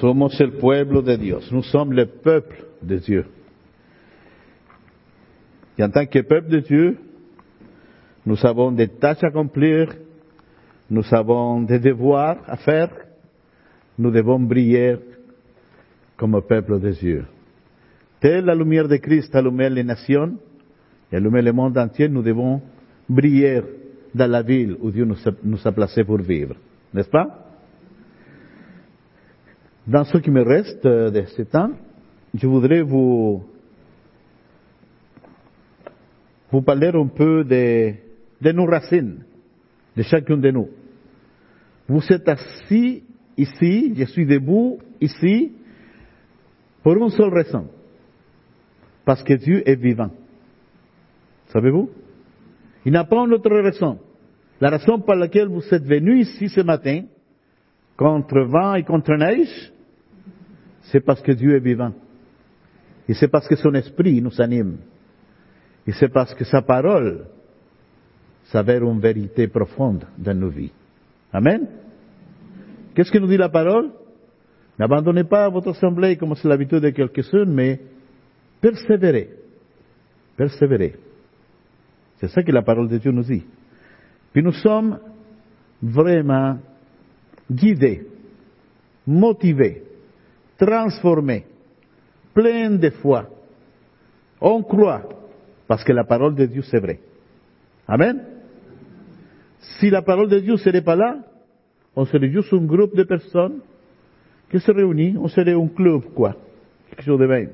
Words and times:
Somos 0.00 0.38
el 0.40 0.52
pueblo 0.52 1.00
de 1.00 1.16
Dios. 1.16 1.50
Nous 1.52 1.64
sommes 1.70 1.92
le 1.92 2.06
peuple 2.06 2.66
de 2.82 2.98
Dieu. 2.98 3.24
Et 5.78 5.84
en 5.84 5.90
tant 5.90 6.06
que 6.06 6.20
peuple 6.20 6.48
de 6.48 6.60
Dieu, 6.60 6.98
nous 8.24 8.44
avons 8.44 8.72
des 8.72 8.88
tâches 8.88 9.22
à 9.22 9.28
accomplir, 9.28 9.94
nous 10.90 11.04
avons 11.12 11.62
des 11.62 11.78
devoirs 11.78 12.38
à 12.46 12.56
faire, 12.56 12.90
nous 13.98 14.10
devons 14.10 14.40
briller 14.40 14.96
comme 16.16 16.40
peuple 16.42 16.78
de 16.80 16.90
Dieu. 16.90 17.24
Telle 18.20 18.44
la 18.44 18.54
lumière 18.54 18.88
de 18.88 18.96
Christ 18.96 19.34
allumait 19.34 19.70
les 19.70 19.84
nations 19.84 20.36
et 21.12 21.16
allumait 21.16 21.42
le 21.42 21.52
monde 21.52 21.76
entier, 21.78 22.08
nous 22.08 22.22
devons 22.22 22.60
briller 23.08 23.62
dans 24.14 24.30
la 24.30 24.42
ville 24.42 24.76
où 24.80 24.90
Dieu 24.90 25.04
nous 25.04 25.16
a, 25.26 25.30
nous 25.42 25.66
a 25.66 25.72
placés 25.72 26.04
pour 26.04 26.18
vivre. 26.18 26.56
N'est-ce 26.92 27.10
pas? 27.10 27.45
Dans 29.86 30.04
ce 30.04 30.18
qui 30.18 30.30
me 30.30 30.42
reste 30.42 30.84
de 30.84 31.24
ce 31.36 31.42
temps, 31.42 31.70
je 32.34 32.46
voudrais 32.46 32.82
vous, 32.82 33.44
vous 36.50 36.62
parler 36.62 36.88
un 36.88 37.06
peu 37.06 37.44
de, 37.44 37.94
de 38.40 38.52
nos 38.52 38.66
racines, 38.66 39.24
de 39.96 40.02
chacun 40.02 40.38
de 40.38 40.50
nous. 40.50 40.68
Vous 41.88 42.02
êtes 42.10 42.28
assis 42.28 43.04
ici, 43.36 43.94
je 43.96 44.04
suis 44.06 44.26
debout 44.26 44.78
ici, 45.00 45.52
pour 46.82 46.94
une 46.96 47.10
seule 47.10 47.32
raison. 47.32 47.68
Parce 49.04 49.22
que 49.22 49.34
Dieu 49.34 49.62
est 49.68 49.76
vivant. 49.76 50.10
Savez-vous? 51.52 51.90
Il 52.84 52.90
n'y 52.90 52.98
a 52.98 53.04
pas 53.04 53.18
une 53.18 53.34
autre 53.34 53.50
raison. 53.50 54.00
La 54.60 54.70
raison 54.70 54.98
par 54.98 55.14
laquelle 55.14 55.46
vous 55.46 55.62
êtes 55.72 55.84
venu 55.84 56.18
ici 56.20 56.48
ce 56.48 56.60
matin, 56.62 57.02
contre 57.96 58.40
vent 58.40 58.74
et 58.74 58.82
contre 58.82 59.14
neige, 59.14 59.72
c'est 60.90 61.00
parce 61.00 61.20
que 61.20 61.32
Dieu 61.32 61.56
est 61.56 61.60
vivant. 61.60 61.92
Et 63.08 63.14
c'est 63.14 63.28
parce 63.28 63.46
que 63.48 63.56
son 63.56 63.74
esprit 63.74 64.20
nous 64.20 64.40
anime. 64.40 64.78
Et 65.86 65.92
c'est 65.92 66.08
parce 66.08 66.34
que 66.34 66.44
sa 66.44 66.62
parole 66.62 67.26
s'avère 68.44 68.82
une 68.82 69.00
vérité 69.00 69.48
profonde 69.48 70.04
dans 70.18 70.38
nos 70.38 70.48
vies. 70.48 70.72
Amen. 71.32 71.68
Qu'est-ce 72.94 73.10
que 73.10 73.18
nous 73.18 73.26
dit 73.26 73.36
la 73.36 73.48
parole? 73.48 73.90
N'abandonnez 74.78 75.24
pas 75.24 75.48
votre 75.48 75.70
assemblée 75.70 76.16
comme 76.16 76.34
c'est 76.34 76.48
l'habitude 76.48 76.80
de 76.80 76.90
quelques-uns, 76.90 77.46
mais 77.46 77.80
persévérez. 78.60 79.30
Persévérez. 80.36 80.94
C'est 82.18 82.28
ça 82.28 82.42
que 82.42 82.52
la 82.52 82.62
parole 82.62 82.88
de 82.88 82.98
Dieu 82.98 83.10
nous 83.10 83.22
dit. 83.22 83.44
Puis 84.32 84.42
nous 84.42 84.52
sommes 84.52 84.98
vraiment 85.82 86.58
guidés, 87.50 88.06
motivés, 89.06 89.82
transformés, 90.58 91.44
pleins 92.34 92.70
de 92.70 92.90
foi. 92.90 93.28
On 94.40 94.62
croit 94.62 95.02
parce 95.66 95.84
que 95.84 95.92
la 95.92 96.04
parole 96.04 96.34
de 96.34 96.46
Dieu 96.46 96.62
c'est 96.62 96.80
vrai. 96.80 97.00
Amen. 97.88 98.22
Si 99.78 99.90
la 99.90 100.02
parole 100.02 100.28
de 100.28 100.38
Dieu 100.40 100.52
ne 100.52 100.58
serait 100.58 100.82
pas 100.82 100.96
là, 100.96 101.18
on 101.94 102.04
serait 102.04 102.30
juste 102.30 102.52
un 102.52 102.64
groupe 102.64 102.94
de 102.94 103.04
personnes 103.04 103.60
qui 104.50 104.60
se 104.60 104.70
réunissent, 104.70 105.16
on 105.18 105.28
serait 105.28 105.54
un 105.54 105.66
club, 105.68 106.02
quoi. 106.14 106.36
Quelque 106.90 107.02
chose 107.02 107.18
de 107.18 107.26
même. 107.26 107.50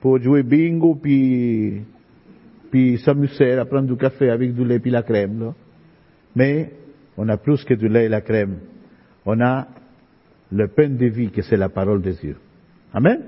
Pour 0.00 0.20
jouer 0.20 0.42
bingo, 0.42 0.96
puis, 0.96 1.82
puis 2.70 2.98
s'amuser 2.98 3.52
à 3.52 3.64
prendre 3.64 3.88
du 3.88 3.96
café 3.96 4.30
avec 4.30 4.54
du 4.54 4.64
lait 4.64 4.80
et 4.84 4.90
la 4.90 5.02
crème, 5.02 5.40
là. 5.40 5.54
Mais 6.34 6.72
on 7.16 7.28
a 7.28 7.36
plus 7.38 7.64
que 7.64 7.74
du 7.74 7.88
lait 7.88 8.06
et 8.06 8.08
la 8.08 8.20
crème. 8.20 8.58
On 9.24 9.40
a 9.40 9.66
le 10.52 10.68
pain 10.68 10.88
de 10.88 11.06
vie 11.06 11.30
que 11.30 11.42
c'est 11.42 11.56
la 11.56 11.68
parole 11.68 12.02
de 12.02 12.12
Dieu. 12.12 12.36
Amen. 12.92 13.20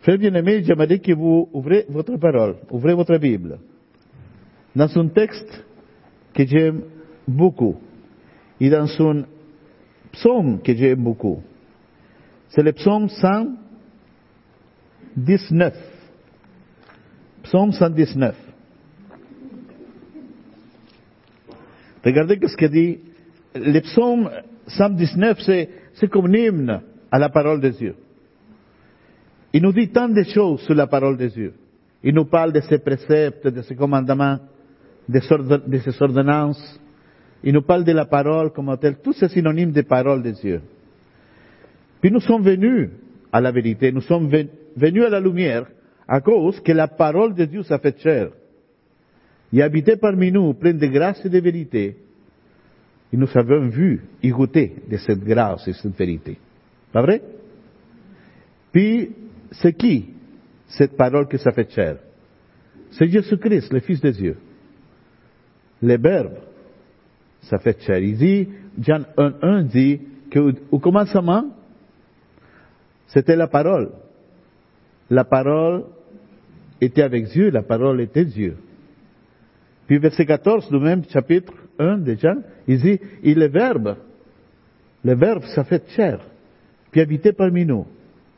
Frère 0.00 0.18
bien-aimé, 0.18 0.62
j'aimerais 0.64 0.98
que 0.98 1.12
vous 1.12 1.48
ouvrez 1.52 1.86
votre 1.88 2.16
parole, 2.16 2.56
ouvrez 2.70 2.94
votre 2.94 3.16
Bible. 3.16 3.58
Dans 4.76 4.98
un 4.98 5.08
texte 5.08 5.64
que 6.34 6.44
j'aime 6.44 6.82
beaucoup, 7.26 7.76
et 8.60 8.68
dans 8.70 8.86
un 9.00 9.24
psaume 10.12 10.60
que 10.62 10.74
j'aime 10.74 11.02
beaucoup. 11.02 11.42
C'est 12.48 12.62
le 12.62 12.72
psaume 12.72 13.08
119. 13.08 15.74
Psaume 17.42 17.72
119. 17.72 18.36
Regardez 22.04 22.38
ce 22.46 22.56
que 22.56 22.66
dit. 22.66 22.98
Le 23.54 23.80
psaume 23.80 24.30
119, 24.66 25.40
c'est, 25.40 25.68
c'est 25.94 26.08
comme 26.08 26.26
un 26.26 26.34
hymne 26.34 26.80
à 27.10 27.18
la 27.18 27.28
parole 27.28 27.60
de 27.60 27.68
Dieu. 27.70 27.94
Il 29.52 29.62
nous 29.62 29.72
dit 29.72 29.88
tant 29.90 30.08
de 30.08 30.22
choses 30.24 30.60
sur 30.62 30.74
la 30.74 30.86
parole 30.86 31.16
de 31.16 31.28
Dieu. 31.28 31.54
Il 32.02 32.14
nous 32.14 32.24
parle 32.24 32.52
de 32.52 32.60
ses 32.60 32.78
préceptes, 32.78 33.46
de 33.46 33.62
ses 33.62 33.76
commandements, 33.76 34.38
de 35.08 35.20
ses 35.20 36.02
ordonnances. 36.02 36.80
Il 37.42 37.54
nous 37.54 37.62
parle 37.62 37.84
de 37.84 37.92
la 37.92 38.04
parole 38.06 38.50
comme 38.50 38.76
telle. 38.78 38.96
Tout 38.96 39.12
c'est 39.12 39.28
synonyme 39.28 39.72
de 39.72 39.82
parole 39.82 40.22
de 40.22 40.30
Dieu. 40.32 40.60
Puis 42.00 42.10
nous 42.10 42.20
sommes 42.20 42.42
venus 42.42 42.90
à 43.32 43.40
la 43.40 43.52
vérité, 43.52 43.92
nous 43.92 44.02
sommes 44.02 44.28
venus 44.76 45.04
à 45.04 45.08
la 45.08 45.20
lumière 45.20 45.66
à 46.06 46.20
cause 46.20 46.60
que 46.60 46.72
la 46.72 46.88
parole 46.88 47.34
de 47.34 47.44
Dieu 47.44 47.62
s'est 47.62 47.78
fait 47.78 47.98
chair. 48.00 48.28
Et 49.52 49.62
habité 49.62 49.96
parmi 49.96 50.32
nous, 50.32 50.52
plein 50.54 50.74
de 50.74 50.86
grâce 50.86 51.24
et 51.24 51.28
de 51.28 51.38
vérité. 51.38 51.96
Et 53.14 53.16
nous 53.16 53.28
avons 53.32 53.68
vu 53.68 54.02
et 54.24 54.30
goûté 54.30 54.74
de 54.90 54.96
cette 54.96 55.22
grâce 55.22 55.68
et 55.68 55.72
cette 55.72 55.96
vérité. 55.96 56.36
Pas 56.92 57.00
vrai? 57.00 57.22
Puis, 58.72 59.08
c'est 59.52 59.72
qui 59.72 60.06
cette 60.66 60.96
parole 60.96 61.28
qui 61.28 61.38
s'est 61.38 61.52
fait 61.52 61.70
chair? 61.70 61.98
C'est 62.90 63.06
Jésus-Christ, 63.06 63.72
le 63.72 63.78
Fils 63.78 64.00
de 64.00 64.10
Dieu. 64.10 64.36
Le 65.80 65.96
Verbe 65.96 66.38
s'est 67.42 67.58
fait 67.58 67.80
chair. 67.82 67.98
Il 67.98 68.16
dit, 68.16 68.48
Jean 68.80 69.04
1.1 69.16 69.68
dit 69.68 70.00
qu'au 70.32 70.80
commencement, 70.80 71.54
c'était 73.06 73.36
la 73.36 73.46
parole. 73.46 73.92
La 75.08 75.22
parole 75.22 75.84
était 76.80 77.02
avec 77.02 77.26
Dieu, 77.26 77.50
la 77.50 77.62
parole 77.62 78.00
était 78.00 78.24
Dieu. 78.24 78.56
Puis 79.86 79.98
verset 79.98 80.26
14 80.26 80.68
du 80.68 80.80
même 80.80 81.04
chapitre 81.04 81.52
1 81.78 81.98
de 81.98 82.14
Jean, 82.14 82.42
il 82.66 82.80
dit, 82.80 83.00
est 83.22 83.48
verbe. 83.48 83.96
Le 85.04 85.14
verbe, 85.14 85.44
ça 85.54 85.64
fait 85.64 85.86
chair, 85.90 86.20
puis 86.90 87.00
habité 87.00 87.32
parmi 87.32 87.66
nous, 87.66 87.86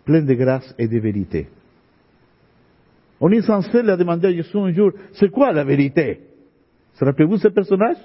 plein 0.05 0.23
de 0.23 0.35
grâce 0.35 0.75
et 0.79 0.89
de 0.89 0.99
vérité. 0.99 1.49
On 3.21 3.31
est 3.31 3.43
censé 3.43 3.83
leur 3.83 3.97
demander 3.97 4.29
à 4.29 4.33
Jésus 4.33 4.59
un 4.59 4.73
jour, 4.73 4.93
c'est 5.13 5.31
quoi 5.31 5.53
la 5.53 5.65
vérité? 5.65 6.21
Se 6.95 7.05
rappelez-vous 7.05 7.39
ce 7.39 7.49
personnage? 7.49 7.99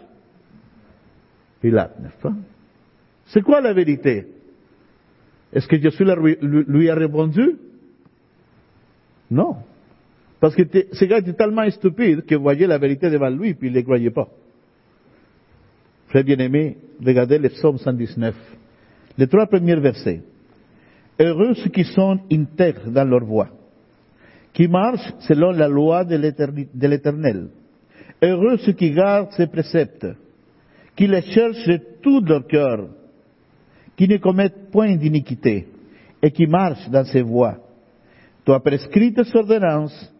Pilate, 1.61 1.99
n'est-ce 1.99 2.21
pas? 2.21 2.33
C'est 3.25 3.41
quoi 3.41 3.61
la 3.61 3.73
vérité? 3.73 4.27
Est-ce 5.53 5.67
que 5.67 5.79
Jésus 5.79 6.05
lui 6.41 6.89
a 6.89 6.95
répondu? 6.95 7.57
Non. 9.29 9.57
Parce 10.39 10.55
que 10.55 10.63
ce 10.91 11.05
gars 11.05 11.19
était 11.19 11.33
tellement 11.33 11.69
stupide 11.69 12.25
qu'il 12.25 12.37
voyait 12.37 12.67
la 12.67 12.77
vérité 12.77 13.09
devant 13.09 13.29
lui, 13.29 13.53
puis 13.53 13.67
il 13.67 13.71
ne 13.71 13.77
les 13.77 13.83
croyait 13.83 14.11
pas. 14.11 14.27
Frère 16.11 16.25
bien-aimé, 16.25 16.75
regardez 17.01 17.37
le 17.37 17.47
psaume 17.47 17.77
119. 17.77 18.35
Les 19.17 19.27
trois 19.27 19.45
premiers 19.45 19.79
versets. 19.79 20.21
Heureux 21.17 21.53
ceux 21.53 21.69
qui 21.69 21.85
sont 21.85 22.19
intègres 22.29 22.91
dans 22.91 23.05
leur 23.05 23.23
voie, 23.23 23.47
qui 24.51 24.67
marchent 24.67 25.13
selon 25.21 25.51
la 25.51 25.69
loi 25.69 26.03
de 26.03 26.17
l'éternel. 26.17 27.47
Heureux 28.21 28.57
ceux 28.57 28.73
qui 28.73 28.91
gardent 28.91 29.31
ses 29.31 29.47
préceptes, 29.47 30.05
qui 30.97 31.07
les 31.07 31.21
cherchent 31.21 31.65
de 31.65 31.79
tout 32.01 32.19
leur 32.19 32.45
cœur, 32.45 32.89
qui 33.95 34.05
ne 34.09 34.17
commettent 34.17 34.69
point 34.69 34.93
d'iniquité, 34.97 35.65
et 36.21 36.31
qui 36.31 36.45
marchent 36.45 36.89
dans 36.89 37.05
ses 37.05 37.21
voies. 37.21 37.55
Tu 38.45 38.51
as 38.51 38.59
prescrit 38.59 39.13
tes 39.13 39.33
ordonnances 39.33 40.13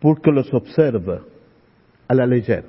pour 0.00 0.20
que 0.20 0.30
los 0.30 0.52
observe 0.52 1.20
à 2.08 2.14
la 2.14 2.26
légère. 2.26 2.64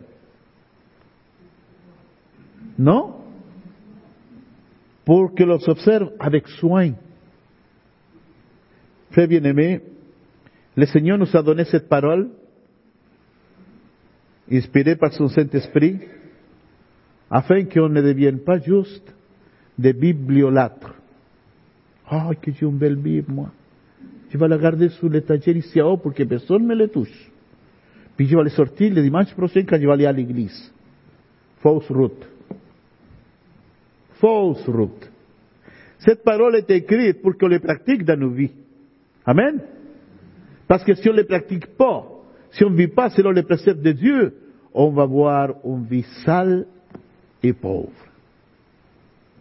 Non 2.77 3.15
Pour 5.06 5.33
que 5.33 5.44
los 5.44 5.68
observe 5.68 6.12
avec 6.19 6.47
soin. 6.47 6.94
Frère 9.12 9.27
bien-aimé, 9.27 9.81
le 10.75 10.85
Seigneur 10.85 11.18
nous 11.18 11.35
a 11.35 11.41
donné 11.41 11.63
cette 11.65 11.89
parole, 11.89 12.29
inspirée 14.51 14.95
par 14.95 15.13
son 15.13 15.27
Saint-Esprit, 15.27 16.00
afin 17.31 17.63
qu'on 17.65 17.89
ne 17.89 18.01
devienne 18.01 18.39
pas 18.39 18.59
juste 18.59 19.13
des 19.77 19.94
bibliolâtres. 19.94 20.94
Ah, 22.09 22.29
que 22.41 22.51
j'ai 22.51 22.65
une 22.65 22.77
belle 22.77 22.95
Bible, 22.95 23.31
moi. 23.31 23.51
Je 24.29 24.38
vais 24.38 24.47
la 24.47 24.57
garder 24.57 24.89
sous 24.89 25.09
l'étagère 25.09 25.56
ici 25.56 25.81
en 25.81 25.91
haut 25.91 25.97
pour 25.97 26.13
que 26.13 26.24
personne 26.24 26.68
ne 26.68 26.75
le 26.75 26.89
touche. 26.89 27.31
Puis 28.15 28.27
je 28.27 28.38
vais 28.38 28.44
les 28.44 28.50
sortir 28.50 28.94
le 28.94 29.01
dimanche 29.01 29.33
prochain 29.33 29.63
quand 29.63 29.77
je 29.77 29.85
vais 29.85 29.94
aller 29.94 30.06
à 30.06 30.12
l'église. 30.12 30.71
Fausse 31.62 31.89
route. 31.89 32.37
Fausse 34.19 34.68
route. 34.68 35.10
Cette 36.00 36.24
parole 36.24 36.56
est 36.56 36.69
écrite 36.69 37.22
pour 37.22 37.38
qu'on 37.38 37.48
les 37.48 37.60
pratique 37.60 38.04
dans 38.04 38.19
nos 38.19 38.30
vies. 38.30 38.52
Amen. 39.25 39.60
Parce 40.68 40.84
que 40.84 40.94
si 40.96 41.10
on 41.10 41.14
ne 41.14 41.18
les 41.18 41.24
pratique 41.24 41.78
pas, 41.78 42.06
si 42.52 42.64
on 42.64 42.69
ne 42.69 42.75
vit 42.75 42.88
pas 42.88 43.10
selon 43.10 43.31
les 43.31 43.44
préceptes 43.44 43.81
de 43.81 43.92
Dieu, 43.92 44.34
on 44.74 44.92
va 44.92 45.06
voir 45.06 45.56
une 45.66 45.86
vie 45.86 46.06
sale 46.24 46.68
et 47.42 47.54
pauvre. 47.54 47.92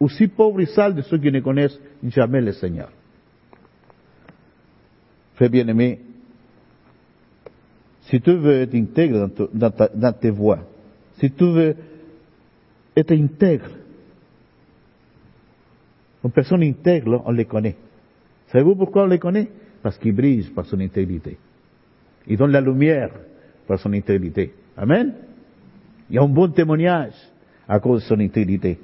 Aussi 0.00 0.28
pauvre 0.28 0.60
et 0.60 0.66
sale 0.66 0.94
de 0.94 1.02
ceux 1.02 1.18
qui 1.18 1.30
ne 1.30 1.40
connaissent 1.40 1.80
jamais 2.04 2.40
le 2.40 2.52
Seigneur. 2.52 2.90
Frère 5.34 5.50
bien-aimé, 5.50 6.00
si 8.02 8.20
tu 8.20 8.32
veux 8.32 8.62
être 8.62 8.74
intègre 8.74 9.30
dans, 9.52 9.72
dans 9.94 10.12
tes 10.12 10.30
voies, 10.30 10.60
si 11.18 11.30
tu 11.30 11.44
veux 11.44 11.76
être 12.96 13.12
intègre, 13.12 13.68
une 16.24 16.30
personne 16.30 16.62
intègre, 16.62 17.22
on 17.24 17.32
les 17.32 17.44
connaît. 17.44 17.76
Savez-vous 18.48 18.76
pourquoi 18.76 19.04
on 19.04 19.06
les 19.06 19.18
connaît? 19.18 19.48
Parce 19.82 19.98
qu'ils 19.98 20.14
brillent 20.14 20.50
par 20.54 20.66
son 20.66 20.80
intégrité. 20.80 21.38
Ils 22.26 22.36
donnent 22.36 22.52
la 22.52 22.60
lumière 22.60 23.10
par 23.66 23.78
son 23.78 23.92
intégrité. 23.92 24.52
Amen? 24.76 25.14
Il 26.08 26.16
y 26.16 26.18
a 26.18 26.22
un 26.22 26.28
bon 26.28 26.48
témoignage 26.48 27.14
à 27.68 27.78
cause 27.80 28.02
de 28.02 28.06
son 28.08 28.20
intégrité. 28.20 28.78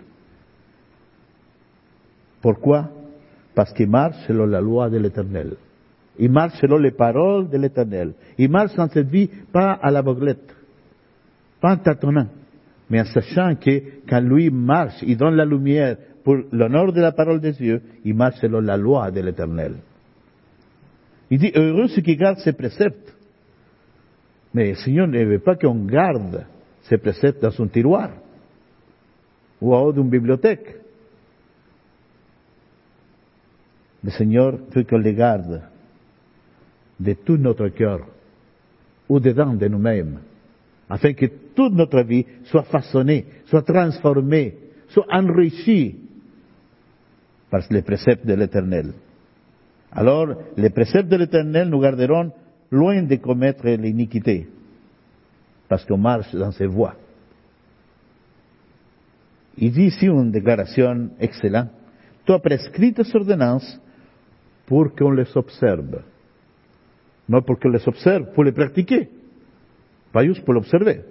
Pourquoi? 2.40 2.90
Parce 3.54 3.72
qu'il 3.72 3.88
marche 3.88 4.16
selon 4.26 4.46
la 4.46 4.60
loi 4.60 4.90
de 4.90 4.98
l'Éternel. 4.98 5.56
Il 6.18 6.30
marche 6.30 6.58
selon 6.60 6.78
les 6.78 6.90
paroles 6.90 7.48
de 7.48 7.56
l'Éternel. 7.56 8.12
Il 8.38 8.50
marche 8.50 8.74
dans 8.74 8.88
cette 8.88 9.08
vie 9.08 9.30
pas 9.52 9.72
à 9.72 9.90
la 9.90 10.02
boglette, 10.02 10.54
pas 11.60 11.72
en 11.72 11.76
tâtonnant, 11.78 12.28
mais 12.90 13.00
en 13.00 13.04
sachant 13.04 13.54
que 13.54 13.82
quand 14.08 14.20
lui 14.20 14.50
marche, 14.50 15.02
il 15.02 15.16
donne 15.16 15.36
la 15.36 15.44
lumière 15.44 15.96
pour 16.24 16.36
l'honneur 16.52 16.92
de 16.92 17.00
la 17.00 17.12
parole 17.12 17.40
de 17.40 17.50
Dieu, 17.50 17.82
il 18.04 18.14
marche 18.14 18.40
selon 18.40 18.60
la 18.60 18.76
loi 18.76 19.10
de 19.10 19.20
l'Éternel. 19.20 19.76
Il 21.30 21.38
dit, 21.38 21.52
heureux 21.54 21.88
ceux 21.88 22.02
qui 22.02 22.16
gardent 22.16 22.38
ses 22.38 22.52
préceptes. 22.52 23.16
Mais 24.54 24.70
le 24.70 24.74
Seigneur 24.76 25.08
ne 25.08 25.24
veut 25.24 25.38
pas 25.38 25.56
qu'on 25.56 25.84
garde 25.86 26.44
ses 26.82 26.98
préceptes 26.98 27.42
dans 27.42 27.50
son 27.50 27.68
tiroir 27.68 28.10
ou 29.60 29.74
en 29.74 29.80
haut 29.82 29.92
d'une 29.92 30.10
bibliothèque. 30.10 30.76
Le 34.04 34.10
Seigneur 34.10 34.58
veut 34.74 34.84
qu'on 34.84 34.98
les 34.98 35.14
garde 35.14 35.62
de 36.98 37.12
tout 37.14 37.36
notre 37.36 37.68
cœur 37.68 38.00
ou 39.08 39.20
dedans 39.20 39.54
de 39.54 39.68
nous-mêmes, 39.68 40.20
afin 40.88 41.12
que 41.12 41.26
toute 41.54 41.72
notre 41.72 42.02
vie 42.02 42.26
soit 42.44 42.64
façonnée, 42.64 43.26
soit 43.46 43.62
transformée, 43.62 44.56
soit 44.88 45.06
enrichie 45.10 45.96
par 47.52 47.60
les 47.68 47.82
préceptes 47.82 48.24
de 48.26 48.32
l'Éternel. 48.32 48.94
Alors, 49.92 50.28
les 50.56 50.70
préceptes 50.70 51.10
de 51.10 51.16
l'Éternel 51.16 51.68
nous 51.68 51.80
garderont 51.80 52.32
loin 52.70 53.02
de 53.02 53.16
commettre 53.16 53.66
l'iniquité, 53.68 54.48
parce 55.68 55.84
qu'on 55.84 55.98
marche 55.98 56.34
dans 56.34 56.50
ses 56.50 56.64
voies. 56.64 56.94
Il 59.58 59.70
dit 59.70 59.84
ici 59.84 60.06
une 60.06 60.32
déclaration 60.32 61.10
excellente. 61.20 61.68
Tu 62.24 62.32
as 62.32 62.38
prescrit 62.38 62.94
tes 62.94 63.14
ordonnances 63.14 63.78
pour 64.64 64.94
qu'on 64.94 65.10
les 65.10 65.36
observe. 65.36 66.00
Non 67.28 67.42
pour 67.42 67.60
qu'on 67.60 67.68
les 67.68 67.86
observe, 67.86 68.32
pour 68.32 68.44
les 68.44 68.52
pratiquer. 68.52 69.10
Pas 70.10 70.24
juste 70.24 70.42
pour 70.42 70.54
l'observer. 70.54 71.02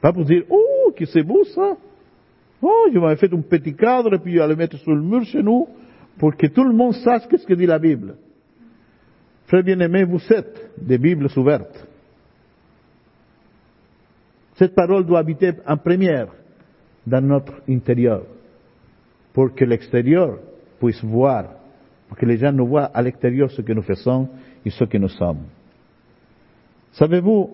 Pas 0.00 0.10
pour 0.10 0.24
dire, 0.24 0.44
oh, 0.48 0.90
que 0.96 1.04
c'est 1.04 1.22
beau 1.22 1.44
ça. 1.44 1.76
Oh, 2.62 2.86
je 2.90 2.98
m'avais 2.98 3.16
fait 3.16 3.30
un 3.30 3.42
petit 3.42 3.74
cadre 3.74 4.14
et 4.14 4.18
puis 4.18 4.36
je 4.36 4.38
vais 4.38 4.48
le 4.48 4.56
mettre 4.56 4.78
sur 4.78 4.94
le 4.94 5.02
mur 5.02 5.22
chez 5.24 5.42
nous 5.42 5.68
pour 6.18 6.36
que 6.36 6.46
tout 6.46 6.64
le 6.64 6.72
monde 6.72 6.94
sache 6.94 7.22
ce 7.30 7.46
que 7.46 7.54
dit 7.54 7.66
la 7.66 7.78
Bible. 7.78 8.16
Frère 9.46 9.62
bien-aimé, 9.62 10.04
vous 10.04 10.20
êtes 10.32 10.70
des 10.78 10.98
Bibles 10.98 11.28
ouvertes. 11.36 11.86
Cette 14.54 14.74
parole 14.74 15.04
doit 15.04 15.18
habiter 15.18 15.52
en 15.66 15.76
première 15.76 16.28
dans 17.06 17.20
notre 17.20 17.54
intérieur 17.68 18.22
pour 19.32 19.54
que 19.54 19.64
l'extérieur 19.64 20.38
puisse 20.78 21.02
voir, 21.02 21.46
pour 22.08 22.16
que 22.16 22.26
les 22.26 22.36
gens 22.36 22.52
nous 22.52 22.66
voient 22.66 22.84
à 22.84 23.02
l'extérieur 23.02 23.50
ce 23.50 23.62
que 23.62 23.72
nous 23.72 23.82
faisons 23.82 24.28
et 24.64 24.70
ce 24.70 24.84
que 24.84 24.98
nous 24.98 25.08
sommes. 25.08 25.46
Savez-vous, 26.92 27.50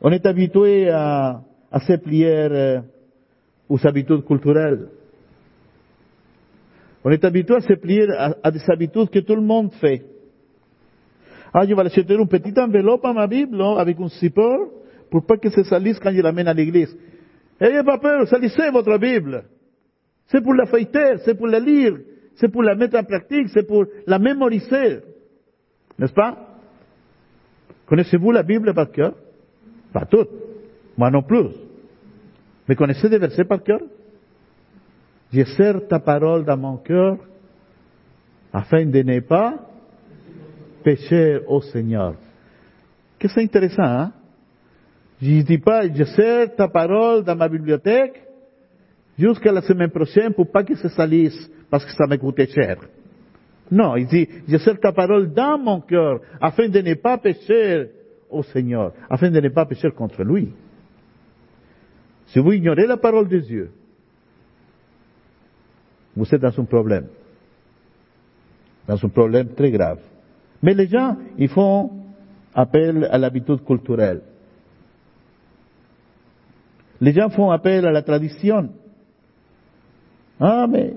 on 0.00 0.10
est 0.10 0.26
habitué 0.26 0.90
à, 0.90 1.42
ces 1.86 1.98
prières 1.98 2.52
euh, 2.52 2.80
aux 3.68 3.86
habitudes 3.86 4.24
culturelles. 4.24 4.88
On 7.04 7.10
est 7.10 7.24
habitué 7.24 7.54
à 7.54 7.60
se 7.60 7.72
plier 7.74 8.08
à, 8.42 8.50
des 8.50 8.70
habitudes 8.70 9.10
que 9.10 9.20
tout 9.20 9.34
le 9.34 9.42
monde 9.42 9.72
fait. 9.74 10.02
Ah, 11.52 11.66
je 11.66 11.74
vais 11.74 11.82
acheter 11.82 12.14
une 12.14 12.28
petite 12.28 12.58
enveloppe 12.58 13.04
à 13.04 13.12
ma 13.12 13.26
Bible 13.26 13.60
avec 13.78 13.98
un 14.00 14.08
zipper 14.08 14.56
pour 15.10 15.24
pas 15.24 15.36
que 15.36 15.48
se 15.48 15.62
salisse 15.62 15.98
quand 15.98 16.12
je 16.12 16.20
l'amène 16.20 16.48
à 16.48 16.54
l'église. 16.54 16.94
Ayez 17.60 17.82
pas 17.82 17.98
peur, 17.98 18.28
salissez 18.28 18.70
votre 18.70 18.98
Bible. 18.98 19.44
C'est 20.26 20.42
pour 20.42 20.54
la 20.54 20.66
feuilleter, 20.66 21.16
c'est 21.24 21.34
pour 21.34 21.46
la 21.46 21.58
lire, 21.58 21.96
c'est 22.36 22.48
pour 22.48 22.62
la 22.62 22.74
mettre 22.74 22.98
en 22.98 23.04
pratique, 23.04 23.48
c'est 23.48 23.66
pour 23.66 23.86
la 24.06 24.18
mémoriser. 24.18 25.00
N'est-ce 25.98 26.12
pas? 26.12 26.36
Connaissez-vous 27.86 28.32
la 28.32 28.42
Bible 28.42 28.74
par 28.74 28.90
cœur? 28.90 29.14
Pas 29.92 30.04
toute. 30.04 30.28
Moi 30.96 31.10
non 31.10 31.22
plus. 31.22 31.48
Mais 32.68 32.76
connaissez 32.76 33.08
des 33.08 33.18
versets 33.18 33.44
par 33.44 33.62
cœur? 33.62 33.80
Je 35.32 35.44
serre 35.44 35.86
ta 35.88 35.98
parole 35.98 36.44
dans 36.44 36.56
mon 36.56 36.76
cœur 36.78 37.18
afin 38.52 38.86
de 38.86 39.02
ne 39.02 39.20
pas 39.20 39.58
pécher 40.82 41.40
au 41.46 41.60
Seigneur. 41.60 42.14
Que 43.18 43.28
c'est 43.28 43.42
intéressant, 43.42 43.82
hein? 43.82 44.12
Je 45.20 45.42
dis 45.42 45.58
pas, 45.58 45.88
je 45.92 46.04
serre 46.04 46.54
ta 46.54 46.68
parole 46.68 47.24
dans 47.24 47.36
ma 47.36 47.48
bibliothèque 47.48 48.22
jusqu'à 49.18 49.52
la 49.52 49.62
semaine 49.62 49.90
prochaine 49.90 50.32
pour 50.32 50.50
pas 50.50 50.62
que 50.62 50.76
se 50.76 50.88
salisse 50.88 51.50
parce 51.68 51.84
que 51.84 51.92
ça 51.92 52.06
m'a 52.06 52.16
coûté 52.16 52.46
cher. 52.46 52.78
Non, 53.70 53.96
il 53.96 54.06
dit, 54.06 54.28
je 54.46 54.56
serre 54.58 54.80
ta 54.80 54.92
parole 54.92 55.32
dans 55.34 55.58
mon 55.58 55.80
cœur 55.80 56.20
afin 56.40 56.68
de 56.68 56.78
ne 56.80 56.94
pas 56.94 57.18
pécher 57.18 57.90
au 58.30 58.42
Seigneur, 58.42 58.92
afin 59.10 59.30
de 59.30 59.40
ne 59.40 59.48
pas 59.48 59.66
pécher 59.66 59.90
contre 59.90 60.22
lui. 60.22 60.52
Si 62.26 62.38
vous 62.38 62.52
ignorez 62.52 62.86
la 62.86 62.96
parole 62.96 63.28
de 63.28 63.38
Dieu, 63.38 63.70
vous 66.18 66.34
êtes 66.34 66.40
dans 66.40 66.60
un 66.60 66.64
problème. 66.64 67.06
Dans 68.86 69.04
un 69.04 69.08
problème 69.08 69.48
très 69.54 69.70
grave. 69.70 70.00
Mais 70.62 70.74
les 70.74 70.88
gens, 70.88 71.16
ils 71.38 71.48
font 71.48 71.90
appel 72.54 73.08
à 73.10 73.18
l'habitude 73.18 73.64
culturelle. 73.64 74.22
Les 77.00 77.12
gens 77.12 77.28
font 77.30 77.50
appel 77.50 77.86
à 77.86 77.92
la 77.92 78.02
tradition. 78.02 78.70
Ah, 80.40 80.66
mais 80.68 80.94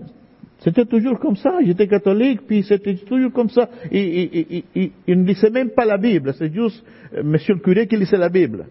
c'était 0.59 0.85
toujours 0.85 1.19
comme 1.19 1.35
ça. 1.35 1.59
J'étais 1.63 1.87
catholique, 1.87 2.41
puis 2.47 2.63
c'était 2.63 2.95
toujours 2.95 3.31
comme 3.31 3.49
ça. 3.49 3.69
Ils, 3.91 4.63
ne 5.07 5.23
lisaient 5.23 5.51
même 5.51 5.69
pas 5.71 5.85
la 5.85 5.97
Bible. 5.97 6.33
C'est 6.37 6.51
juste 6.51 6.83
euh, 7.13 7.21
Monsieur 7.23 7.53
le 7.53 7.59
curé 7.59 7.87
qui 7.87 7.97
lisait 7.97 8.17
la 8.17 8.29
Bible. 8.29 8.65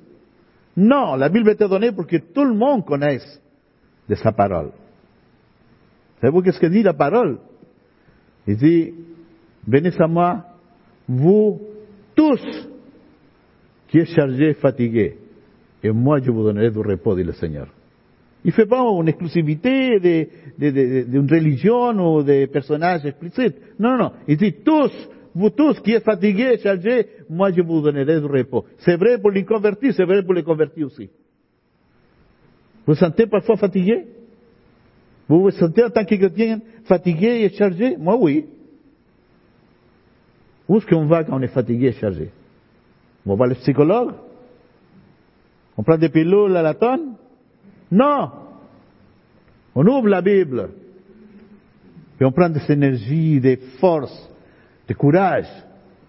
Non, 0.77 1.15
la 1.15 1.29
Bible 1.29 1.51
était 1.51 1.69
donnée 1.69 1.93
pour 1.93 2.07
que 2.07 2.17
tout 2.17 2.45
le 2.45 2.55
monde 2.55 2.85
connaisse 2.85 3.41
de 4.09 4.15
sa 4.17 4.33
parole. 4.33 4.71
Savez-vous 6.21 6.43
qu'est-ce 6.43 6.61
que 6.61 6.67
dit 6.67 6.83
la 6.83 6.93
parole? 6.93 7.39
Il 8.47 8.57
dit, 8.57 8.93
venez 9.67 9.91
à 9.99 10.07
moi, 10.07 10.45
vous 11.09 11.61
tous 12.15 12.69
qui 13.89 13.99
êtes 13.99 14.09
chargés 14.09 14.55
fatigués, 14.55 15.17
et 15.83 15.91
moi 15.91 16.21
je 16.21 16.31
vous 16.31 16.45
donnerai 16.45 16.71
du 16.71 16.79
repos, 16.79 17.17
dit 17.17 17.25
le 17.25 17.33
Seigneur. 17.33 17.69
Il 18.45 18.49
ne 18.49 18.53
fait 18.53 18.67
pas 18.67 18.81
une 18.81 19.09
exclusivité 19.09 19.99
d'une 20.59 21.31
religion 21.31 21.91
ou 21.91 22.23
des 22.23 22.47
personnages 22.47 23.05
explicites. 23.05 23.57
Non, 23.79 23.91
non, 23.91 23.99
non. 23.99 24.13
Il 24.27 24.37
dit 24.39 24.55
tous 24.65 24.91
vous 25.35 25.51
tous 25.51 25.79
qui 25.81 25.93
êtes 25.93 26.05
fatigués, 26.05 26.59
chargés, 26.59 27.07
moi 27.29 27.53
je 27.53 27.63
vous 27.63 27.81
donnerai 27.81 28.21
du 28.21 28.27
repos. 28.27 28.65
C'est 28.79 28.97
vrai 28.97 29.19
pour 29.19 29.31
les 29.31 29.45
convertis, 29.45 29.93
c'est 29.93 30.05
vrai 30.05 30.23
pour 30.23 30.35
les 30.35 30.43
convertis 30.43 30.85
aussi. 30.85 31.09
Vous 32.87 32.95
vous 32.95 32.95
sentez 32.95 33.27
parfois 33.27 33.57
fatigué 33.57 34.07
Vous 35.31 35.43
vous 35.43 35.53
sentez 35.53 35.85
en 35.85 35.91
tant 35.91 36.05
que 36.05 36.17
chrétien 36.17 36.59
fatigué 36.87 37.45
et 37.45 37.51
chargé? 37.51 37.97
Moi 37.97 38.17
oui. 38.17 38.47
Où 40.69 40.77
est-ce 40.77 40.87
qu'on 40.87 41.07
va 41.07 41.23
quand 41.23 41.37
on 41.37 41.43
est 41.43 41.47
fatigué 41.47 41.87
et 41.87 41.93
chargé? 41.93 42.31
On 43.25 43.37
va 43.37 43.47
le 43.47 43.55
psychologue? 43.55 44.15
On 45.77 45.85
prend 45.85 45.97
des 45.97 46.09
pilules 46.09 46.57
à 46.57 46.63
la 46.63 46.75
tonne? 46.75 47.15
Non 47.93 48.29
On 49.77 49.87
ouvre 49.87 50.09
la 50.09 50.21
Bible. 50.21 50.71
Et 52.21 52.25
on 52.25 52.33
prend 52.33 52.49
des 52.49 52.69
énergies, 52.69 53.39
des 53.39 53.57
forces 53.79 54.29
de 54.89 54.95
courage 54.95 55.47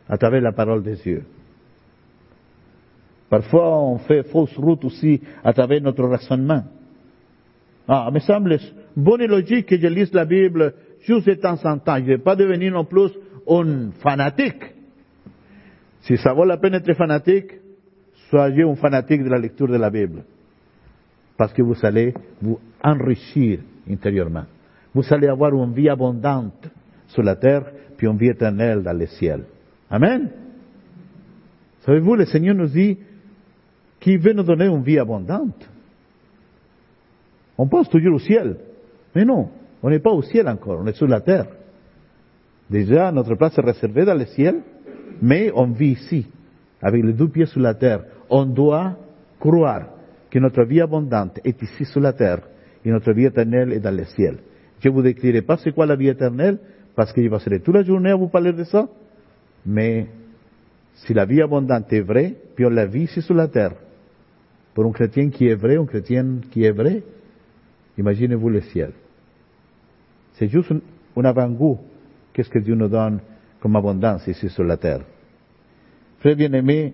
à 0.10 0.18
travers 0.18 0.42
la 0.42 0.52
parole 0.52 0.82
de 0.82 0.96
Dieu. 0.96 1.26
Parfois, 3.30 3.80
on 3.84 4.00
fait 4.00 4.24
fausse 4.24 4.58
route 4.58 4.84
aussi 4.84 5.22
à 5.44 5.54
travers 5.54 5.80
notre 5.80 6.06
raisonnement. 6.06 6.64
Ah, 7.88 8.10
me 8.12 8.20
semble 8.20 8.58
bon 8.96 9.18
et 9.18 9.28
logique 9.28 9.68
que 9.68 9.78
je 9.78 9.88
lise 9.88 10.14
la 10.14 10.26
Bible 10.26 10.74
juste 11.02 11.28
de 11.28 11.34
temps 11.36 11.60
en 11.64 11.78
temps. 11.78 11.98
Je 11.98 12.02
ne 12.02 12.08
vais 12.08 12.18
pas 12.18 12.36
devenir 12.36 12.74
non 12.74 12.86
plus 12.86 13.12
un 13.48 13.92
fanatique. 14.02 14.64
Si 16.02 16.18
ça 16.18 16.34
vaut 16.34 16.46
la 16.46 16.58
peine 16.58 16.74
d'être 16.74 16.94
fanatique, 16.94 17.52
soyez 18.30 18.64
un 18.64 18.76
fanatique 18.76 19.24
de 19.24 19.30
la 19.30 19.38
lecture 19.38 19.68
de 19.68 19.78
la 19.78 19.90
Bible. 19.90 20.24
Parce 21.38 21.54
que 21.54 21.62
vous 21.62 21.76
allez 21.84 22.14
vous 22.42 22.60
enrichir 22.84 23.60
intérieurement. 23.90 24.46
Vous 24.94 25.04
allez 25.12 25.28
avoir 25.28 25.54
une 25.54 25.74
vie 25.74 25.90
abondante 25.90 26.70
sur 27.08 27.24
la 27.24 27.36
terre, 27.36 27.66
puis 27.98 28.08
une 28.08 28.18
vie 28.18 28.30
éternelle 28.30 28.84
dans 28.84 28.98
le 28.98 29.06
ciel. 29.08 29.44
Amen. 29.90 30.30
Savez-vous, 31.82 32.16
le 32.16 32.26
Seigneur 32.26 32.56
nous 32.56 32.68
dit 32.68 32.98
qu'il 34.00 34.20
veut 34.20 34.34
nous 34.34 34.44
donner 34.44 34.66
une 34.66 34.84
vie 34.84 35.00
abondante. 35.00 35.70
On 37.58 37.68
pense 37.68 37.90
toujours 37.90 38.16
au 38.16 38.20
ciel. 38.20 38.58
Mais 39.16 39.26
non, 39.26 39.50
on 39.84 39.90
n'est 39.90 40.00
pas 40.00 40.12
au 40.12 40.22
ciel 40.22 40.48
encore, 40.48 40.80
on 40.82 40.88
est 40.88 40.96
sur 40.96 41.08
la 41.08 41.22
terre. 41.22 41.48
Déjà, 42.70 43.12
notre 43.12 43.36
place 43.36 43.58
est 43.58 43.62
réservée 43.62 44.06
dans 44.06 44.14
le 44.14 44.26
ciel, 44.26 44.62
mais 45.22 45.52
on 45.54 45.68
vit 45.68 45.92
ici, 45.92 46.28
avec 46.82 47.04
les 47.04 47.14
deux 47.14 47.28
pieds 47.28 47.46
sur 47.46 47.60
la 47.60 47.74
terre. 47.74 48.04
On 48.30 48.46
doit 48.46 48.96
croire 49.40 49.88
que 50.30 50.40
notre 50.40 50.64
vie 50.64 50.80
abondante 50.80 51.40
est 51.44 51.62
ici 51.62 51.84
sur 51.86 52.00
la 52.00 52.14
terre 52.14 52.40
et 52.86 52.90
notre 52.90 53.12
vie 53.12 53.26
éternelle 53.26 53.74
est 53.74 53.80
dans 53.80 53.96
le 53.96 54.06
ciel. 54.06 54.38
Je 54.80 54.90
ne 54.90 54.94
vous 54.94 55.02
décrirai 55.02 55.42
pas 55.42 55.58
c'est 55.58 55.74
quoi 55.74 55.86
la 55.86 55.96
vie 55.96 56.08
éternelle, 56.08 56.58
parce 56.96 57.12
que 57.12 57.22
je 57.22 57.30
passerai 57.30 57.60
toute 57.60 57.76
la 57.76 57.84
journée 57.84 58.12
à 58.12 58.16
vous 58.16 58.30
parler 58.30 58.54
de 58.54 58.64
ça, 58.64 58.88
mais 59.66 60.08
si 60.94 61.14
la 61.14 61.26
vie 61.26 61.42
abondante 61.42 61.92
est 61.94 62.02
vraie, 62.02 62.34
puis 62.56 62.66
on 62.66 62.70
la 62.70 62.86
vit 62.86 63.04
ici 63.04 63.22
sur 63.22 63.36
la 63.36 63.48
terre, 63.48 63.74
pour 64.74 64.86
un 64.86 64.92
chrétien 64.92 65.30
qui 65.30 65.48
est 65.48 65.56
vrai, 65.56 65.78
un 65.78 65.86
chrétien 65.86 66.38
qui 66.50 66.64
est 66.64 66.72
vrai, 66.72 67.04
imaginez-vous 67.98 68.50
le 68.50 68.62
ciel. 68.62 68.92
C'est 70.34 70.48
juste 70.48 70.72
un, 70.72 71.26
avant-goût 71.26 71.80
qu'est-ce 72.34 72.50
que 72.50 72.60
Dieu 72.60 72.76
nous 72.76 72.88
donne 72.88 73.20
comme 73.60 73.76
abondance 73.76 74.28
ici 74.28 74.50
sur 74.50 74.64
la 74.64 74.78
terre? 74.78 75.02
Frère 76.20 76.36
bien-aimé, 76.36 76.94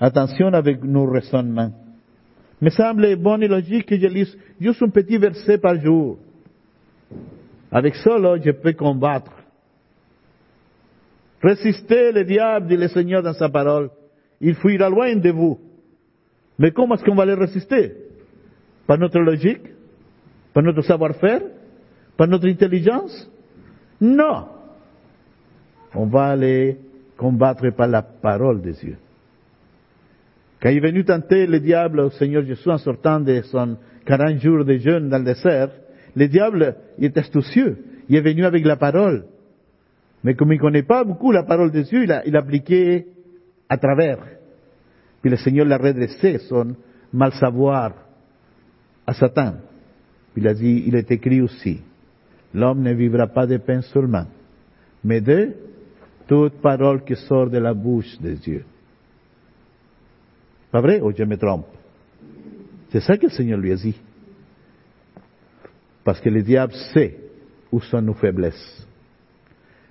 attention 0.00 0.48
avec 0.48 0.82
nos 0.82 1.06
raisonnements. 1.06 1.72
Me 2.60 2.70
semble 2.70 3.16
bon 3.16 3.40
et 3.40 3.48
logique 3.48 3.86
que 3.86 3.98
je 3.98 4.06
lise 4.06 4.36
juste 4.60 4.82
un 4.82 4.88
petit 4.88 5.18
verset 5.18 5.58
par 5.58 5.78
jour. 5.80 6.18
Avec 7.70 7.94
cela, 7.96 8.40
je 8.42 8.50
peux 8.50 8.72
combattre. 8.72 9.32
Résistez 11.42 12.10
le 12.12 12.24
diable, 12.24 12.66
dit 12.66 12.76
le 12.76 12.88
Seigneur 12.88 13.22
dans 13.22 13.34
sa 13.34 13.48
parole. 13.48 13.90
Il 14.40 14.54
fuira 14.54 14.88
loin 14.88 15.14
de 15.14 15.30
vous. 15.30 15.58
Mais 16.58 16.72
comment 16.72 16.96
est-ce 16.96 17.04
qu'on 17.04 17.14
va 17.14 17.24
le 17.24 17.34
résister? 17.34 17.92
Par 18.86 18.98
notre 18.98 19.20
logique? 19.20 19.62
Par 20.52 20.62
notre 20.62 20.82
savoir-faire? 20.82 21.42
Par 22.16 22.26
notre 22.26 22.48
intelligence? 22.48 23.30
Non. 24.00 24.46
On 25.94 26.06
va 26.06 26.36
les 26.36 26.78
combattre 27.16 27.70
par 27.70 27.88
la 27.88 28.02
parole 28.02 28.62
de 28.62 28.70
Dieu. 28.70 28.96
Quand 30.60 30.70
il 30.70 30.78
est 30.78 30.80
venu 30.80 31.04
tenter 31.04 31.46
le 31.46 31.60
diable 31.60 32.00
au 32.00 32.10
Seigneur 32.10 32.44
Jésus 32.44 32.68
en 32.68 32.78
sortant 32.78 33.20
de 33.20 33.42
son 33.42 33.76
40 34.06 34.38
jours 34.38 34.64
de 34.64 34.76
jeûne 34.76 35.08
dans 35.08 35.18
le 35.18 35.24
désert, 35.24 35.70
le 36.16 36.26
diable 36.26 36.76
est 36.98 37.16
astucieux. 37.16 37.78
Il 38.08 38.16
est 38.16 38.20
venu 38.20 38.44
avec 38.44 38.64
la 38.64 38.76
parole. 38.76 39.24
Mais 40.24 40.34
comme 40.34 40.52
il 40.52 40.56
ne 40.56 40.60
connaît 40.60 40.82
pas 40.82 41.04
beaucoup 41.04 41.30
la 41.30 41.44
parole 41.44 41.70
de 41.70 41.82
Dieu, 41.82 42.04
il 42.04 42.12
a, 42.12 42.26
il 42.26 42.36
appliqué 42.36 43.06
à 43.68 43.76
travers. 43.76 44.18
Puis 45.20 45.30
le 45.30 45.36
Seigneur 45.36 45.66
l'a 45.66 45.76
redressé 45.76 46.38
son 46.38 46.74
mal 47.12 47.32
savoir 47.32 47.92
à 49.06 49.12
Satan. 49.14 49.54
Il 50.38 50.46
a 50.46 50.54
dit, 50.54 50.84
il 50.86 50.94
est 50.94 51.10
écrit 51.10 51.40
aussi, 51.40 51.80
l'homme 52.54 52.80
ne 52.82 52.92
vivra 52.92 53.26
pas 53.26 53.44
de 53.44 53.56
pain 53.56 53.80
seulement, 53.82 54.26
mais 55.02 55.20
de 55.20 55.52
toute 56.28 56.60
parole 56.60 57.02
qui 57.02 57.16
sort 57.16 57.50
de 57.50 57.58
la 57.58 57.74
bouche 57.74 58.16
de 58.20 58.34
Dieu. 58.34 58.64
Pas 60.70 60.80
vrai 60.80 61.00
ou 61.00 61.10
je 61.10 61.24
me 61.24 61.36
trompe? 61.36 61.66
C'est 62.90 63.00
ça 63.00 63.16
que 63.16 63.26
le 63.26 63.32
Seigneur 63.32 63.58
lui 63.58 63.72
a 63.72 63.74
dit. 63.74 64.00
Parce 66.04 66.20
que 66.20 66.28
le 66.28 66.42
diable 66.42 66.72
sait 66.94 67.18
où 67.72 67.80
sont 67.80 68.00
nos 68.00 68.14
faiblesses. 68.14 68.86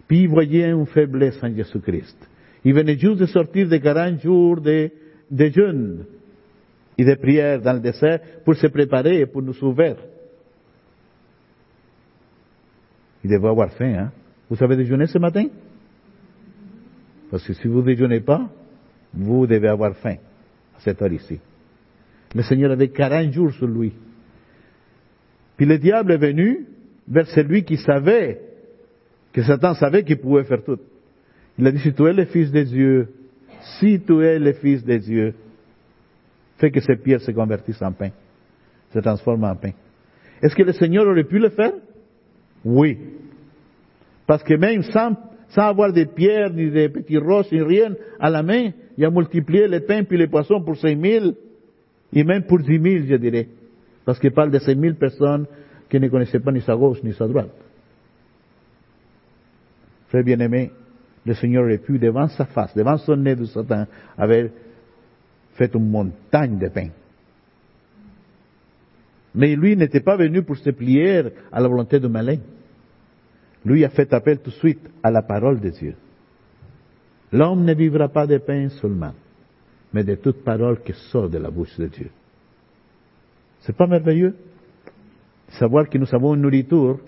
Puis 0.07 0.21
il 0.21 0.29
voyait 0.29 0.69
une 0.69 0.85
faiblesse 0.85 1.43
en 1.43 1.53
Jésus-Christ. 1.53 2.17
Il 2.63 2.73
venait 2.73 2.97
juste 2.97 3.19
de 3.19 3.25
sortir 3.25 3.67
de 3.67 3.75
40 3.75 4.21
jours 4.21 4.61
de, 4.61 4.91
de 5.29 5.49
jeûne 5.49 6.05
et 6.97 7.03
de 7.03 7.15
prière 7.15 7.61
dans 7.61 7.73
le 7.73 7.81
désert 7.81 8.21
pour 8.45 8.55
se 8.55 8.67
préparer 8.67 9.19
et 9.19 9.25
pour 9.25 9.41
nous 9.41 9.53
sauver. 9.53 9.95
Il 13.27 13.31
devait 13.31 13.49
avoir 13.49 13.69
faim, 13.73 13.93
hein. 13.93 14.11
Vous 14.49 14.63
avez 14.63 14.77
déjeuné 14.77 15.05
ce 15.05 15.17
matin? 15.17 15.47
Parce 17.29 17.45
que 17.45 17.51
si 17.51 17.67
vous 17.67 17.81
ne 17.81 17.87
déjeunez 17.87 18.21
pas, 18.21 18.49
vous 19.13 19.45
devez 19.45 19.67
avoir 19.67 19.97
faim 19.97 20.15
à 20.77 20.79
cette 20.79 21.01
heure 21.01 21.11
ici. 21.11 21.37
Le 22.33 22.41
Seigneur 22.43 22.71
avait 22.71 22.87
40 22.87 23.33
jours 23.33 23.51
sur 23.51 23.67
lui. 23.67 23.91
Puis 25.57 25.65
le 25.65 25.77
diable 25.77 26.13
est 26.13 26.17
venu 26.17 26.67
vers 27.05 27.27
celui 27.27 27.65
qui 27.65 27.75
savait, 27.75 28.39
que 29.33 29.43
Satan 29.43 29.73
savait 29.73 30.05
qu'il 30.05 30.19
pouvait 30.19 30.45
faire 30.45 30.63
tout. 30.63 30.79
Il 31.59 31.67
a 31.67 31.71
dit, 31.73 31.79
si 31.79 31.93
tu 31.93 32.07
es 32.07 32.13
le 32.13 32.23
Fils 32.27 32.49
de 32.49 32.63
Dieu, 32.63 33.09
si 33.77 33.99
tu 33.99 34.23
es 34.23 34.39
le 34.39 34.53
Fils 34.53 34.85
de 34.85 34.95
Dieu, 34.95 35.33
fais 36.59 36.71
que 36.71 36.79
ces 36.79 36.95
pierres 36.95 37.19
se 37.19 37.31
convertissent 37.31 37.81
en 37.81 37.91
pain, 37.91 38.11
se 38.93 38.99
transforment 38.99 39.43
en 39.51 39.55
pain. 39.57 39.71
Est-ce 40.41 40.55
que 40.55 40.63
le 40.63 40.71
Seigneur 40.71 41.05
aurait 41.05 41.25
pu 41.25 41.39
le 41.39 41.49
faire? 41.49 41.73
Oui. 42.65 42.97
Parce 44.25 44.43
que 44.43 44.53
même 44.55 44.83
sans, 44.83 45.15
sans 45.49 45.63
avoir 45.63 45.93
des 45.93 46.05
pierres, 46.05 46.51
ni 46.51 46.69
des 46.69 46.89
petits 46.89 47.17
roches, 47.17 47.51
ni 47.51 47.61
rien 47.61 47.95
à 48.19 48.29
la 48.29 48.43
main, 48.43 48.71
il 48.97 49.05
a 49.05 49.09
multiplié 49.09 49.67
les 49.67 49.79
pains 49.79 50.03
puis 50.03 50.17
les 50.17 50.27
poissons 50.27 50.61
pour 50.61 50.75
cinq 50.77 50.97
mille, 50.97 51.35
et 52.13 52.23
même 52.23 52.43
pour 52.43 52.59
dix 52.59 52.79
mille, 52.79 53.05
je 53.07 53.15
dirais. 53.15 53.47
Parce 54.05 54.19
qu'il 54.19 54.31
parle 54.31 54.51
de 54.51 54.59
cinq 54.59 54.77
mille 54.77 54.95
personnes 54.95 55.45
qui 55.89 55.99
ne 55.99 56.07
connaissaient 56.07 56.39
pas 56.39 56.51
ni 56.51 56.61
sa 56.61 56.75
gauche 56.75 57.01
ni 57.03 57.13
sa 57.13 57.27
droite. 57.27 57.51
Frère 60.07 60.23
bien-aimé, 60.23 60.71
le 61.25 61.33
Seigneur 61.33 61.63
aurait 61.63 61.77
pu, 61.77 61.99
devant 61.99 62.27
sa 62.29 62.45
face, 62.45 62.75
devant 62.75 62.97
son 62.97 63.17
nez 63.17 63.35
de 63.35 63.45
Satan, 63.45 63.85
avoir 64.17 64.47
fait 65.53 65.73
une 65.73 65.89
montagne 65.89 66.57
de 66.57 66.69
pain. 66.69 66.89
Mais 69.37 69.55
lui 69.55 69.77
n'était 69.77 70.01
pas 70.01 70.17
venu 70.17 70.41
pour 70.41 70.57
se 70.57 70.71
plier 70.71 71.25
à 71.51 71.61
la 71.61 71.67
volonté 71.67 71.99
du 71.99 72.07
malin. 72.07 72.39
Lui 73.63 73.85
a 73.85 73.89
fait 73.89 74.11
appel 74.11 74.39
tout 74.39 74.49
de 74.49 74.55
suite 74.55 74.89
à 75.03 75.11
la 75.11 75.21
parole 75.21 75.59
de 75.59 75.69
Dieu. 75.69 75.93
L'homme 77.31 77.63
ne 77.63 77.75
vivra 77.75 78.09
pas 78.09 78.25
de 78.25 78.39
pain 78.39 78.67
seulement, 78.69 79.13
mais 79.93 80.03
de 80.03 80.15
toute 80.15 80.43
parole 80.43 80.81
qui 80.81 80.93
sort 81.11 81.29
de 81.29 81.37
la 81.37 81.51
bouche 81.51 81.77
de 81.77 81.85
Dieu. 81.85 82.09
C'est 83.59 83.77
pas 83.77 83.85
merveilleux? 83.85 84.35
Savoir 85.49 85.87
que 85.87 85.99
nous 85.99 86.13
avons 86.15 86.33
une 86.33 86.41
nourriture 86.41 86.99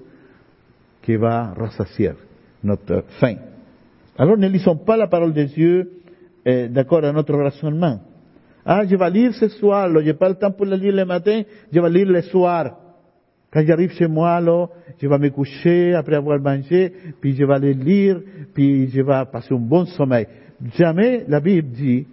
qui 1.01 1.15
va 1.15 1.53
rassasier 1.53 2.11
notre 2.63 3.05
faim. 3.19 3.37
Alors 4.19 4.37
ne 4.37 4.47
lisons 4.47 4.77
pas 4.77 4.97
la 4.97 5.07
parole 5.07 5.33
de 5.33 5.45
Dieu 5.45 5.91
eh, 6.45 6.67
d'accord 6.67 7.03
à 7.03 7.11
notre 7.11 7.33
raisonnement. 7.33 8.01
Ah, 8.71 8.85
je 8.85 8.95
vais 8.95 9.09
lire 9.09 9.33
ce 9.33 9.47
soir, 9.47 9.89
je 9.91 9.97
n'ai 9.97 10.13
pas 10.13 10.29
le 10.29 10.35
temps 10.35 10.51
pour 10.51 10.67
le 10.67 10.75
lire 10.75 10.93
le 10.93 11.03
matin, 11.03 11.41
je 11.73 11.79
vais 11.79 11.89
lire 11.89 12.07
le 12.07 12.21
soir. 12.21 12.77
Quand 13.51 13.65
j'arrive 13.65 13.89
chez 13.93 14.05
moi, 14.05 14.39
je 15.01 15.07
vais 15.07 15.17
me 15.17 15.29
coucher 15.31 15.95
après 15.95 16.17
avoir 16.17 16.39
mangé, 16.39 16.93
puis 17.19 17.33
je 17.35 17.45
vais 17.45 17.57
le 17.57 17.71
lire, 17.71 18.21
puis 18.53 18.87
je 18.89 19.01
vais 19.01 19.23
passer 19.31 19.55
un 19.55 19.57
bon 19.57 19.87
sommeil. 19.87 20.27
Jamais 20.77 21.25
la 21.27 21.39
Bible 21.39 21.69
dit 21.69 22.05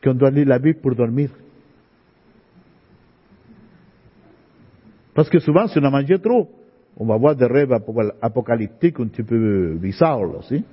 qu'on 0.00 0.14
doit 0.14 0.30
lire 0.30 0.46
la 0.46 0.60
Bible 0.60 0.78
pour 0.78 0.94
dormir. 0.94 1.30
Parce 5.12 5.28
que 5.28 5.40
souvent, 5.40 5.66
si 5.66 5.76
on 5.80 5.82
a 5.82 5.90
mangé 5.90 6.20
trop, 6.20 6.48
on 6.96 7.04
va 7.04 7.14
avoir 7.14 7.34
des 7.34 7.46
rêves 7.46 7.72
apocalyptiques 8.22 9.00
un 9.00 9.08
petit 9.08 9.24
peu 9.24 9.74
bizarres 9.74 10.38
aussi. 10.38 10.64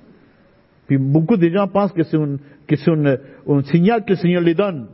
Puis 0.86 0.96
beaucoup 0.96 1.36
de 1.36 1.48
gens 1.48 1.66
pensent 1.66 1.92
que 1.92 2.04
c'est 2.04 2.18
un, 2.18 2.36
que 2.68 2.76
c'est 2.76 2.92
un, 2.92 3.16
un, 3.48 3.62
signal 3.64 4.04
que 4.04 4.10
le 4.10 4.16
Seigneur 4.16 4.40
les 4.40 4.54
donne. 4.54 4.86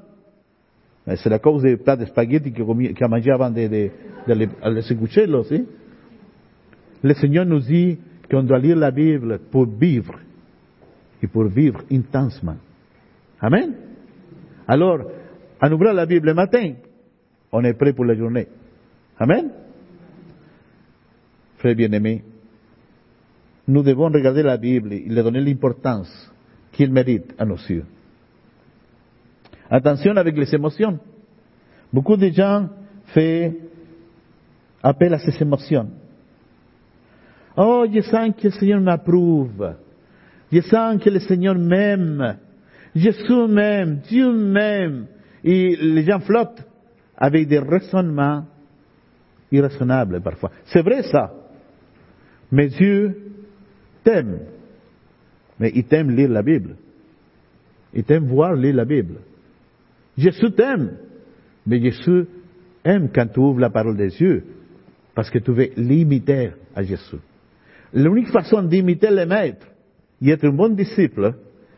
C'est 1.07 1.31
la 1.31 1.39
cause 1.39 1.63
des 1.63 1.77
plats 1.77 1.97
de 1.97 2.05
spaghetti 2.05 2.53
qu'il 2.53 2.65
a 2.65 3.09
mangé 3.09 3.31
avant 3.31 3.51
de, 3.51 3.67
de, 3.67 3.91
de. 4.27 5.67
Le 7.03 7.15
Seigneur 7.15 7.47
nous 7.47 7.61
dit 7.61 7.99
qu'on 8.31 8.43
doit 8.43 8.59
lire 8.59 8.77
la 8.77 8.91
Bible 8.91 9.41
pour 9.51 9.67
vivre 9.67 10.19
et 11.23 11.27
pour 11.27 11.45
vivre 11.45 11.83
intensement. 11.91 12.57
Amen. 13.41 13.75
Alors, 14.69 14.99
en 15.61 15.73
ouvrant 15.73 15.93
la 15.93 16.07
Bible 16.07 16.27
le 16.27 16.35
matin, 16.35 16.75
on 17.51 17.65
est 17.65 17.75
prêt 17.75 17.93
pour 17.93 18.05
la 18.05 18.15
journée. 18.15 18.47
Amen. 19.19 19.51
Frère 21.57 21.75
bien-aimé, 21.75 22.23
nous 23.67 23.83
devons 23.83 24.09
regarder 24.09 24.43
la 24.43 24.57
Bible 24.57 24.93
et 24.93 25.01
lui 25.01 25.15
donner 25.15 25.41
l'importance 25.41 26.33
qu'il 26.73 26.93
mérite 26.93 27.35
à 27.39 27.45
nos 27.45 27.57
yeux. 27.57 27.85
Attention 29.71 30.17
avec 30.17 30.37
les 30.37 30.53
émotions. 30.53 30.99
Beaucoup 31.93 32.17
de 32.17 32.29
gens 32.29 32.69
font 33.15 33.55
appel 34.83 35.15
à 35.15 35.19
ces 35.19 35.41
émotions. 35.41 35.89
Oh, 37.57 37.87
je 37.93 38.01
sens 38.01 38.35
que 38.37 38.49
le 38.49 38.51
Seigneur 38.51 38.81
m'approuve. 38.81 39.75
Je 40.51 40.61
sens 40.63 41.01
que 41.03 41.11
le 41.11 41.21
Seigneur 41.21 41.55
m'aime. 41.55 42.39
Jésus 42.95 43.47
m'aime. 43.49 44.01
Dieu 44.09 44.33
m'aime. 44.33 45.07
Et 45.45 45.77
les 45.77 46.03
gens 46.03 46.21
flottent 46.21 46.67
avec 47.17 47.47
des 47.47 47.59
raisonnements 47.59 48.45
irraisonnables 49.53 50.21
parfois. 50.21 50.51
C'est 50.67 50.83
vrai 50.83 51.03
ça. 51.05 51.33
Mais 52.51 52.69
Dieu 52.69 53.17
t'aime. 54.03 54.41
Mais 55.59 55.71
il 55.75 55.85
t'aime 55.85 56.11
lire 56.11 56.31
la 56.31 56.43
Bible. 56.43 56.77
Il 57.95 58.05
t'aime 58.05 58.27
voir 58.27 58.55
lire 58.55 58.75
la 58.75 58.85
Bible. 58.85 59.17
Jésus 60.21 60.53
t'aime. 60.53 60.99
Mais 61.67 61.81
Jésus 61.81 62.27
aime 62.85 63.09
quand 63.13 63.27
tu 63.27 63.41
ouvres 63.41 63.61
la 63.61 63.71
parole 63.71 63.97
des 63.97 64.09
Dieu. 64.09 64.45
Parce 65.15 65.31
que 65.31 65.39
tu 65.39 65.53
veux 65.53 65.71
l'imiter 65.77 66.51
à 66.75 66.83
Jésus. 66.83 67.21
L'unique 67.93 68.29
façon 68.29 68.63
d'imiter 68.63 69.11
le 69.11 69.27
maître 69.27 69.67
et 70.23 70.31
être 70.31 70.45
un 70.45 70.53
bon 70.53 70.69
disciple, 70.75 71.35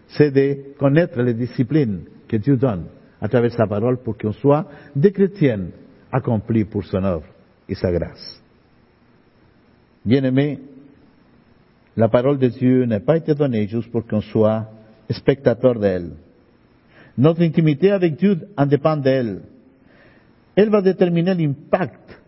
c'est 0.08 0.30
de 0.30 0.76
connaître 0.78 1.22
les 1.22 1.34
disciplines 1.34 2.00
que 2.28 2.36
Dieu 2.36 2.56
donne 2.56 2.86
à 3.20 3.28
travers 3.28 3.52
sa 3.52 3.66
parole 3.66 3.98
pour 4.02 4.18
qu'on 4.18 4.32
soit 4.32 4.66
des 4.94 5.12
chrétiens 5.12 5.68
accomplis 6.10 6.64
pour 6.64 6.84
son 6.84 7.02
œuvre 7.04 7.26
et 7.68 7.74
sa 7.74 7.90
grâce. 7.92 8.42
Bien-aimés, 10.04 10.58
la 11.96 12.08
parole 12.08 12.38
de 12.38 12.48
Dieu 12.48 12.84
n'a 12.84 13.00
pas 13.00 13.16
été 13.16 13.34
donnée 13.34 13.68
juste 13.68 13.90
pour 13.90 14.06
qu'on 14.06 14.20
soit 14.20 14.66
spectateur 15.08 15.78
d'elle. 15.78 16.10
Notre 17.16 17.42
intimité 17.42 17.90
avec 17.90 18.16
Dieu 18.16 18.38
en 18.56 18.66
dépend 18.66 18.96
d'elle. 18.96 19.42
Elle 20.56 20.70
va 20.70 20.82
déterminer 20.82 21.34
l'impact 21.34 22.20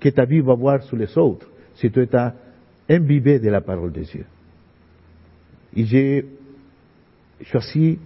que 0.00 0.08
ta 0.10 0.24
vie 0.24 0.40
va 0.40 0.52
avoir 0.52 0.82
sur 0.82 0.96
les 0.96 1.16
autres 1.18 1.48
si 1.74 1.90
tu 1.90 2.00
es 2.00 2.08
imbibé 2.88 3.38
de 3.38 3.48
la 3.48 3.60
parole 3.60 3.92
de 3.92 4.02
Dieu. 4.02 4.24
Et 5.76 5.84
j'ai 5.84 6.26
choisi 7.42 7.98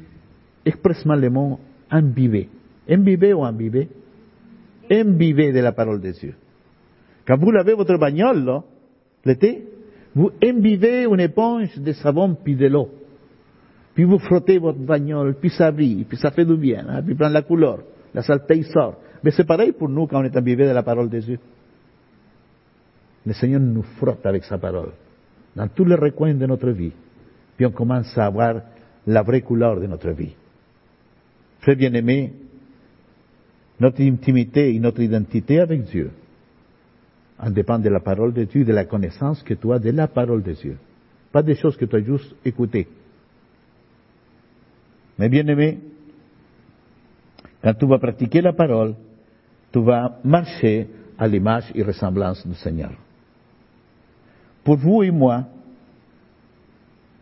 expressément 0.65 1.15
le 1.15 1.31
mot 1.31 1.61
imbibé. 1.91 2.49
Imbibé 2.89 3.33
ou 3.33 3.45
imbibé? 3.45 3.89
Imbibé 4.91 5.53
de 5.53 5.61
la 5.61 5.73
parole 5.73 6.01
de 6.01 6.11
Dieu. 6.11 6.35
Quand 7.27 7.39
vous 7.39 7.51
lavez 7.51 7.75
votre 7.75 7.97
bagnole, 7.99 8.63
l'été, 9.25 9.65
vous 10.15 10.31
imbibez 10.43 11.05
une 11.05 11.21
éponge 11.21 11.79
de 11.79 11.93
savon 11.93 12.35
puis 12.35 12.57
de 12.57 12.67
l'eau. 12.67 12.91
Puis 13.95 14.05
vous 14.05 14.19
frottez 14.19 14.59
votre 14.59 14.79
bagnole, 14.79 15.35
puis 15.35 15.51
ça 15.51 15.71
brille, 15.71 16.05
puis 16.05 16.17
ça 16.17 16.31
fait 16.31 16.45
du 16.45 16.57
bien, 16.57 16.87
hein, 16.89 17.03
puis 17.03 17.15
prend 17.15 17.29
la 17.29 17.43
couleur, 17.43 17.81
la 18.15 18.23
saleté 18.23 18.63
sort. 18.65 18.97
Mais 19.23 19.31
c'est 19.31 19.45
pareil 19.45 19.73
pour 19.73 19.89
nous 19.89 20.07
quand 20.07 20.21
on 20.21 20.25
est 20.25 20.37
imbibé 20.37 20.67
de 20.67 20.71
la 20.73 20.83
parole 20.83 21.09
de 21.09 21.19
Dieu. 21.19 21.39
Le 23.25 23.33
Seigneur 23.35 23.61
nous 23.61 23.83
frotte 23.83 24.25
avec 24.25 24.45
sa 24.45 24.59
parole 24.59 24.93
dans 25.55 25.69
tous 25.69 25.85
les 25.85 25.95
recoins 25.95 26.35
de 26.35 26.47
notre 26.47 26.71
vie. 26.71 26.93
Puis 27.57 27.67
on 27.67 27.71
commence 27.71 28.17
à 28.17 28.27
avoir 28.27 28.63
la 29.07 29.23
vraie 29.23 29.43
couleur 29.43 29.79
de 29.79 29.87
notre 29.87 30.11
vie. 30.11 30.35
Très 31.61 31.77
bien 31.77 31.93
aimé, 31.93 32.33
notre 33.79 34.01
intimité 34.03 34.75
et 34.75 34.79
notre 34.79 35.01
identité 35.01 35.61
avec 35.61 35.85
Dieu 35.85 36.11
en 37.39 37.51
dépend 37.51 37.79
de 37.79 37.89
la 37.89 38.01
parole 38.01 38.33
de 38.33 38.45
Dieu, 38.45 38.65
de 38.65 38.73
la 38.73 38.85
connaissance 38.85 39.43
que 39.43 39.55
tu 39.55 39.73
as 39.73 39.81
de 39.81 39.91
la 39.91 40.07
parole 40.07 40.43
de 40.43 40.53
Dieu. 40.53 40.77
Pas 41.33 41.43
des 41.43 41.57
choses 41.57 41.77
que 41.77 41.85
tu 41.85 41.97
as 41.97 42.01
juste 42.01 42.35
écoutées. 42.45 42.87
Mais 45.23 45.29
bien 45.29 45.47
aimé, 45.47 45.79
quand 47.63 47.75
tu 47.75 47.87
vas 47.87 48.01
pratiquer 48.01 48.41
la 48.41 48.53
parole, 48.53 48.97
tu 49.73 49.81
vas 49.81 50.19
marcher 50.25 50.89
à 51.17 51.29
l'image 51.29 51.71
et 51.77 51.85
ressemblance 51.85 52.45
du 52.45 52.57
Seigneur. 52.57 52.91
Pour 54.65 54.79
vous 54.79 55.05
et 55.05 55.13
moi, 55.13 55.45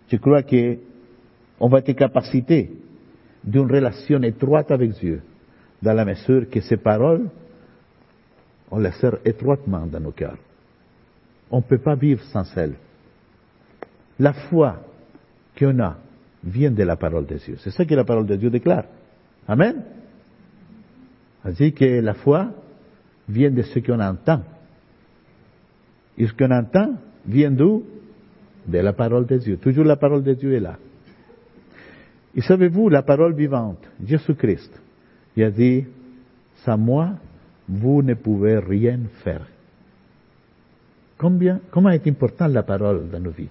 je 0.08 0.16
crois 0.16 0.42
que 0.42 0.78
on 1.60 1.68
va 1.68 1.80
être 1.80 1.92
capacité 1.92 2.70
d'une 3.44 3.70
relation 3.70 4.22
étroite 4.22 4.70
avec 4.70 4.92
Dieu, 4.92 5.20
dans 5.82 5.92
la 5.92 6.06
mesure 6.06 6.48
que 6.48 6.62
ces 6.62 6.78
paroles, 6.78 7.28
on 8.70 8.78
les 8.78 8.92
sert 8.92 9.18
étroitement 9.26 9.84
dans 9.84 10.00
nos 10.00 10.12
cœurs. 10.12 10.38
On 11.50 11.58
ne 11.58 11.64
peut 11.64 11.76
pas 11.76 11.96
vivre 11.96 12.24
sans 12.32 12.50
elles. 12.56 12.76
La 14.18 14.32
foi 14.32 14.76
qu'on 15.58 15.78
a 15.80 15.98
vient 16.44 16.70
de 16.70 16.82
la 16.82 16.96
parole 16.96 17.26
de 17.26 17.36
Dieu. 17.36 17.56
C'est 17.58 17.70
ça 17.70 17.84
que 17.84 17.94
la 17.94 18.04
parole 18.04 18.26
de 18.26 18.36
Dieu 18.36 18.50
déclare. 18.50 18.84
Amen. 19.46 19.82
Dit 21.44 21.72
que 21.72 22.00
la 22.00 22.14
foi 22.14 22.50
vient 23.28 23.50
de 23.50 23.62
ce 23.62 23.78
qu'on 23.78 24.00
entend. 24.00 24.42
Et 26.18 26.26
ce 26.26 26.32
qu'on 26.32 26.50
entend 26.50 26.94
vient 27.26 27.50
d'où 27.50 27.84
De 28.66 28.78
la 28.78 28.92
parole 28.92 29.26
de 29.26 29.38
Dieu. 29.38 29.56
Toujours 29.56 29.84
la 29.84 29.96
parole 29.96 30.22
de 30.22 30.34
Dieu 30.34 30.54
est 30.54 30.60
là. 30.60 30.76
Et 32.34 32.42
savez-vous, 32.42 32.88
la 32.88 33.02
parole 33.02 33.34
vivante, 33.34 33.82
Jésus-Christ, 34.04 34.70
il 35.36 35.42
a 35.42 35.50
dit, 35.50 35.84
sans 36.64 36.78
moi, 36.78 37.14
vous 37.68 38.02
ne 38.02 38.14
pouvez 38.14 38.58
rien 38.58 39.00
faire. 39.24 39.46
Combien, 41.18 41.60
comment 41.70 41.90
est 41.90 42.06
importante 42.06 42.52
la 42.52 42.62
parole 42.62 43.08
dans 43.10 43.20
nos 43.20 43.30
vies? 43.30 43.48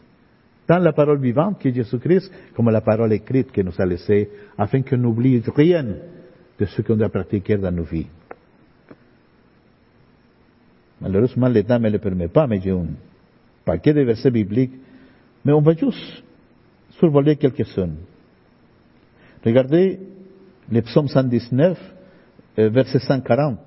Tant 0.70 0.78
la 0.78 0.94
parole 0.94 1.20
vivante 1.20 1.58
que 1.60 1.74
Jésus-Christ, 1.74 2.32
comme 2.56 2.70
la 2.70 2.82
parole 2.82 3.12
écrite 3.14 3.52
qu'il 3.52 3.66
nous 3.66 3.82
a 3.82 3.86
laissée, 3.88 4.30
afin 4.56 4.84
qu'on 4.84 4.98
n'oublie 4.98 5.42
rien 5.56 5.84
de 6.60 6.66
ce 6.66 6.84
qu'on 6.84 6.96
doit 6.96 7.10
pratiquer 7.10 7.58
dans 7.58 7.72
nos 7.72 7.86
vies. 7.86 8.06
Malheureusement, 11.02 11.48
l'État 11.48 11.80
ne 11.80 11.90
le 11.90 11.98
permet 11.98 12.28
pas, 12.28 12.46
mais 12.46 12.62
j'ai 12.62 12.70
un 12.70 12.86
paquet 13.66 13.96
de 13.96 14.02
versets 14.02 14.30
bibliques, 14.30 14.76
mais 15.44 15.54
on 15.54 15.62
va 15.62 15.74
juste 15.74 16.24
survoler 17.00 17.36
quelques-uns. 17.36 17.96
Regardez 19.44 20.00
le 20.72 20.82
psaume 20.84 21.08
119, 21.08 21.80
euh, 22.60 22.70
verset 22.70 23.00
140. 23.00 23.58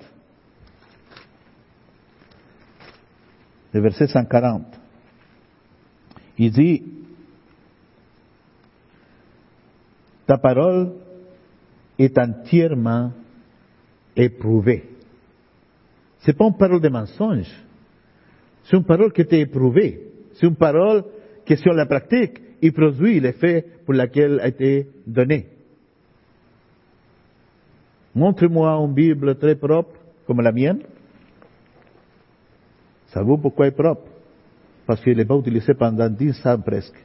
Le 3.72 3.80
verset 3.80 4.06
140. 4.06 4.81
Il 6.38 6.50
dit, 6.50 6.82
ta 10.26 10.38
parole 10.38 10.94
est 11.98 12.16
entièrement 12.18 13.12
éprouvée. 14.16 14.84
C'est 16.20 16.36
pas 16.36 16.46
une 16.46 16.56
parole 16.56 16.80
de 16.80 16.88
mensonge. 16.88 17.52
C'est 18.64 18.76
une 18.76 18.84
parole 18.84 19.12
qui 19.12 19.22
était 19.22 19.40
éprouvée. 19.40 20.00
C'est 20.34 20.46
une 20.46 20.56
parole 20.56 21.04
qui, 21.44 21.56
sur 21.56 21.72
la 21.72 21.86
pratique, 21.86 22.38
il 22.62 22.72
produit 22.72 23.20
l'effet 23.20 23.64
pour 23.84 23.94
lequel 23.94 24.40
a 24.40 24.48
été 24.48 24.86
donnée. 25.06 25.48
Montre-moi 28.14 28.70
une 28.72 28.94
Bible 28.94 29.36
très 29.36 29.56
propre, 29.56 29.98
comme 30.26 30.40
la 30.40 30.52
mienne. 30.52 30.82
Savez-vous 33.08 33.38
pourquoi 33.38 33.66
elle 33.66 33.72
est 33.72 33.76
propre 33.76 34.11
Parce 34.86 35.00
qu'il 35.02 35.16
n'est 35.16 35.24
pas 35.24 35.36
utilisé 35.36 35.74
pendant 35.74 36.08
dix 36.08 36.44
ans 36.46 36.58
presque. 36.58 36.96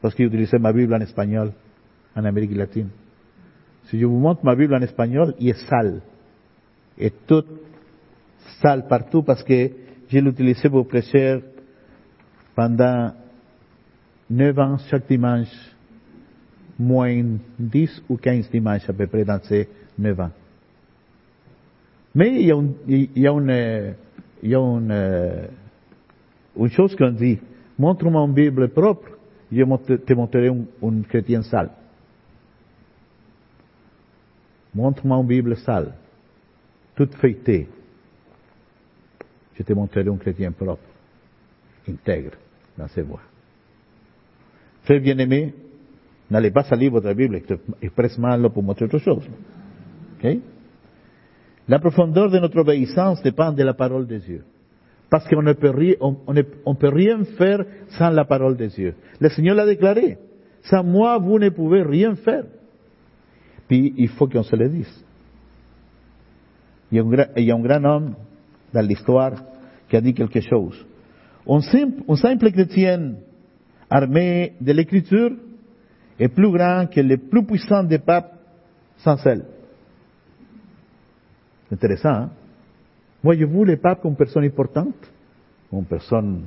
Parce 0.00 0.14
qu'il 0.14 0.26
utilisait 0.26 0.58
ma 0.58 0.72
Bible 0.72 0.94
en 0.94 1.00
espagnol, 1.00 1.52
en 2.14 2.24
Amérique 2.24 2.54
latine. 2.56 2.88
Si 3.84 3.98
je 3.98 4.06
vous 4.06 4.18
montre 4.18 4.44
ma 4.44 4.54
Bible 4.54 4.74
en 4.74 4.82
espagnol, 4.82 5.34
il 5.38 5.50
est 5.50 5.68
sale. 5.68 6.00
Et 6.98 7.12
tout 7.26 7.44
sale 8.60 8.86
partout 8.88 9.22
parce 9.22 9.42
que 9.42 9.70
je 10.08 10.18
l'utilisais 10.18 10.70
pour 10.70 10.86
prêcher 10.86 11.40
pendant 12.54 13.12
neuf 14.30 14.58
ans 14.58 14.78
chaque 14.88 15.06
dimanche, 15.06 15.48
moins 16.78 17.36
dix 17.58 18.02
ou 18.08 18.16
quinze 18.16 18.50
dimanches 18.50 18.88
à 18.88 18.92
peu 18.92 19.06
près 19.06 19.24
dans 19.24 19.40
ces 19.42 19.68
neuf 19.98 20.18
ans. 20.18 20.30
Mais 22.14 22.40
il 22.40 22.46
y 22.46 22.52
a, 22.52 22.62
il 22.88 23.18
y 23.18 23.26
a 23.26 23.32
une, 23.32 23.94
il 24.42 24.50
y 24.50 24.54
a 24.54 24.60
une, 24.60 25.48
une 26.64 26.70
chose 26.70 26.94
qu'on 26.96 27.10
dit, 27.10 27.38
montre-moi 27.78 28.22
une 28.22 28.32
Bible 28.32 28.68
propre, 28.68 29.08
je 29.52 29.62
te 29.96 30.12
montrerai 30.14 30.48
un, 30.48 31.02
chrétien 31.02 31.42
sale. 31.42 31.70
Montre-moi 34.74 35.18
une 35.18 35.26
Bible 35.26 35.56
sale, 35.56 35.94
toute 36.94 37.14
feuilletée. 37.14 37.68
Je 39.54 39.62
te 39.62 39.72
montrerai 39.72 40.08
un 40.08 40.16
chrétien 40.16 40.52
propre, 40.52 40.82
intègre 41.88 42.32
dans 42.76 42.88
ses 42.88 43.02
voies. 43.02 43.22
Frère 44.82 45.00
bien-aimé, 45.00 45.54
n'allez 46.30 46.50
pas 46.50 46.64
salir 46.64 46.92
votre 46.92 47.12
Bible 47.12 47.40
expressément 47.82 48.50
pour 48.50 48.62
montrer 48.62 48.84
autre 48.84 48.98
chose. 48.98 49.28
La 51.68 51.78
profondeur 51.78 52.30
de 52.30 52.38
notre 52.38 52.58
obéissance 52.58 53.22
dépend 53.22 53.52
de 53.52 53.62
la 53.62 53.74
parole 53.74 54.06
de 54.06 54.18
Dieu. 54.18 54.44
Parce 55.08 55.28
qu'on 55.28 55.42
ne 55.42 55.52
peut 55.52 55.70
rien, 55.70 57.24
faire 57.38 57.64
sans 57.90 58.10
la 58.10 58.24
parole 58.24 58.56
de 58.56 58.66
Dieu. 58.66 58.94
Le 59.20 59.28
Seigneur 59.28 59.54
l'a 59.54 59.66
déclaré. 59.66 60.18
Sans 60.62 60.82
moi, 60.82 61.18
vous 61.18 61.38
ne 61.38 61.48
pouvez 61.50 61.82
rien 61.82 62.16
faire. 62.16 62.44
Puis 63.68 63.94
il 63.96 64.08
faut 64.08 64.26
qu'on 64.26 64.42
se 64.42 64.56
le 64.56 64.68
dise. 64.68 65.04
Il 66.90 66.98
y, 66.98 67.50
a 67.50 67.54
un, 67.54 67.60
grand 67.60 67.84
homme 67.84 68.14
dans 68.72 68.80
l'histoire 68.80 69.32
qui 69.88 69.96
a 69.96 70.00
dit 70.00 70.14
quelque 70.14 70.40
chose. 70.40 70.84
Un 71.48 71.60
simple, 71.60 72.50
chrétien 72.50 73.14
armé 73.88 74.54
de 74.60 74.72
l'écriture 74.72 75.32
est 76.18 76.28
plus 76.28 76.50
grand 76.50 76.86
que 76.86 77.00
le 77.00 77.18
plus 77.18 77.44
puissant 77.44 77.84
des 77.84 77.98
papes 77.98 78.32
sans 78.98 79.16
celle. 79.18 79.44
Intéressant, 81.70 82.08
hein? 82.08 82.30
Voyez-vous 83.26 83.64
les 83.64 83.76
papes 83.76 84.02
comme 84.02 84.14
personne 84.14 84.44
importante, 84.44 85.10
comme 85.68 85.84
personne 85.84 86.44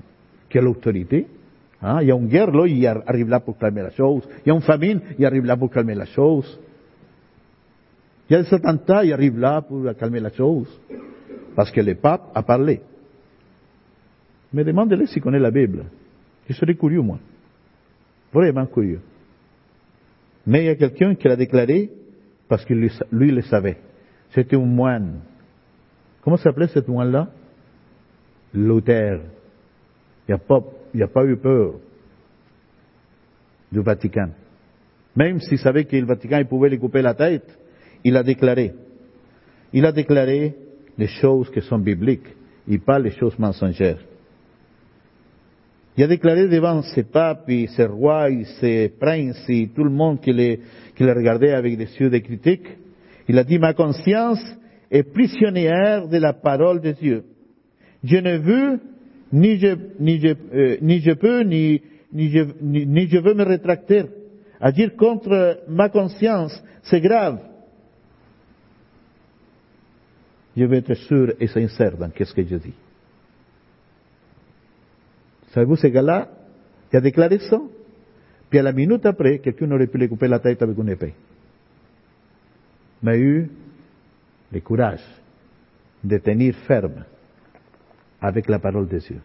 qui 0.50 0.58
a 0.58 0.62
l'autorité. 0.62 1.28
Hein? 1.82 1.98
Il 2.02 2.08
y 2.08 2.12
a 2.13 2.15
une 2.15 2.30
guerre, 2.30 2.52
là, 2.52 2.65
il 2.68 2.88
arrive 2.88 3.28
là 3.28 3.42
pour 3.42 3.58
calmer 3.58 3.82
la 3.82 3.89
chose. 3.89 4.24
Il 4.46 4.48
y 4.48 4.52
a 4.54 4.56
une 4.56 4.62
famine, 4.62 5.02
il 5.18 5.26
arrive 5.26 5.44
là 5.44 5.58
pour 5.58 5.70
calmer 5.70 5.94
la 5.94 6.06
chose. 6.06 6.58
Il 8.30 8.34
y 8.34 8.36
a 8.38 8.44
des 8.44 8.54
attentats, 8.54 9.04
il 9.04 9.12
arrive 9.12 9.38
là 9.38 9.62
pour 9.62 9.94
calmer 10.00 10.22
la 10.22 10.32
chose. 10.32 10.70
Parce 11.54 11.70
que 11.70 11.82
le 11.82 11.96
pape 11.96 12.32
a 12.34 12.44
parlé. 12.44 12.80
Mais 14.54 14.63
demandez-le 14.63 15.06
s'il 15.06 15.22
connaît 15.22 15.38
la 15.38 15.52
Bible. 15.52 15.84
Je 16.48 16.54
serais 16.54 16.76
curieux, 16.76 17.02
moi. 17.02 17.20
Vraiment 18.32 18.65
curieux. 18.68 19.02
Mais 20.48 20.63
il 20.63 20.68
y 20.68 20.70
a 20.70 20.76
quelqu'un 20.76 21.13
qui 21.15 21.28
l'a 21.28 21.36
déclaré 21.36 21.89
parce 22.48 22.63
que 22.63 22.74
lui 22.74 23.32
le 23.32 23.42
savait. 23.42 23.80
C'était 24.30 24.56
un 24.56 24.60
moine. 24.60 25.20
Comment 26.21 26.38
s'appelait 26.38 26.67
ce 26.67 26.79
moine-là 26.89 27.29
Luther. 28.53 29.21
Il 30.27 30.36
n'y 30.95 31.03
a, 31.03 31.08
pas 31.08 31.25
eu 31.25 31.38
peur 31.38 31.73
du 33.71 33.79
Vatican. 33.82 34.29
Même 35.15 35.39
s'il 35.39 35.58
savait 35.60 35.86
que 35.86 35.95
le 35.95 36.05
Vatican 36.05 36.43
pouvait 36.45 36.69
lui 36.69 36.79
couper 36.79 37.01
la 37.01 37.13
tête, 37.13 37.58
il 38.03 38.15
a 38.15 38.23
déclaré. 38.23 38.73
Il 39.73 39.86
a 39.86 39.91
déclaré 39.91 40.55
les 40.97 41.08
choses 41.08 41.49
qui 41.51 41.62
sont 41.62 41.79
bibliques 41.79 42.36
et 42.67 42.77
pas 42.77 42.99
les 42.99 43.12
choses 43.12 43.38
mensongères. 43.39 43.99
Il 45.97 46.03
a 46.03 46.08
déclaré 46.08 46.47
devant 46.47 46.82
ses 46.82 47.03
papes 47.03 47.49
et 47.49 47.67
ses 47.67 47.86
rois 47.86 48.29
et 48.29 48.45
ses 48.60 48.89
princes 48.89 49.43
et 49.49 49.69
tout 49.75 49.84
le 49.84 49.89
monde 49.89 50.21
qui 50.21 50.32
le, 50.32 50.58
qui 50.95 51.03
regardait 51.03 51.53
avec 51.53 51.77
des 51.77 51.89
yeux 51.99 52.10
de 52.10 52.17
critique, 52.19 52.67
il 53.27 53.38
a 53.38 53.43
dit, 53.43 53.60
ma 53.60 53.73
conscience 53.73 54.39
est 54.91 55.04
prisonnière 55.04 56.08
de 56.08 56.17
la 56.17 56.34
parole 56.34 56.82
de 56.82 56.91
Dieu. 56.91 57.23
Je 58.04 58.17
ne 58.17 58.38
veux, 58.38 58.80
ni 59.32 59.58
je, 59.60 59.75
ni 59.99 60.19
je, 60.19 60.36
euh, 60.54 60.78
ni 60.82 60.99
je 60.99 61.12
peux, 61.12 61.41
ni, 61.41 61.82
ni, 62.12 62.30
je, 62.30 62.45
ni, 62.62 63.08
je 63.08 63.17
veux 63.17 63.34
me 63.34 63.43
rétracter. 63.43 64.06
Dire 64.73 64.95
contre 64.95 65.63
ma 65.69 65.89
conscience, 65.89 66.62
c'est 66.84 66.99
grave. 66.99 67.39
Je 70.58 70.65
veux 70.65 70.75
être 70.75 70.93
sûr 70.95 71.34
et 71.39 71.47
sincère 71.47 71.95
dans 71.97 72.12
ce 72.12 72.34
que 72.34 72.43
je 72.43 72.56
dis. 72.58 72.73
Savez-vous 75.52 75.78
ce 75.78 75.88
gars-là? 75.88 76.30
Qui 76.89 76.97
a 76.97 77.02
déclaré 77.02 77.39
ça 77.39 77.60
Puis 78.49 78.60
à 78.60 78.63
la 78.63 78.73
minute 78.73 79.06
après, 79.06 79.39
quelqu'un 79.39 79.71
aurait 79.71 79.88
pu 79.88 79.97
lui 79.97 80.10
couper 80.10 80.28
la 80.28 80.39
tête 80.39 80.62
avec 80.62 80.78
une 80.78 80.89
épée. 80.89 81.13
Mais 83.02 83.19
eu 83.19 83.49
le 84.51 84.59
courage 84.62 85.03
de 86.03 86.17
tenir 86.17 86.55
ferme 86.67 87.05
avec 88.21 88.47
la 88.47 88.59
parole 88.59 88.88
de 88.88 88.97
Dieu. 88.97 89.19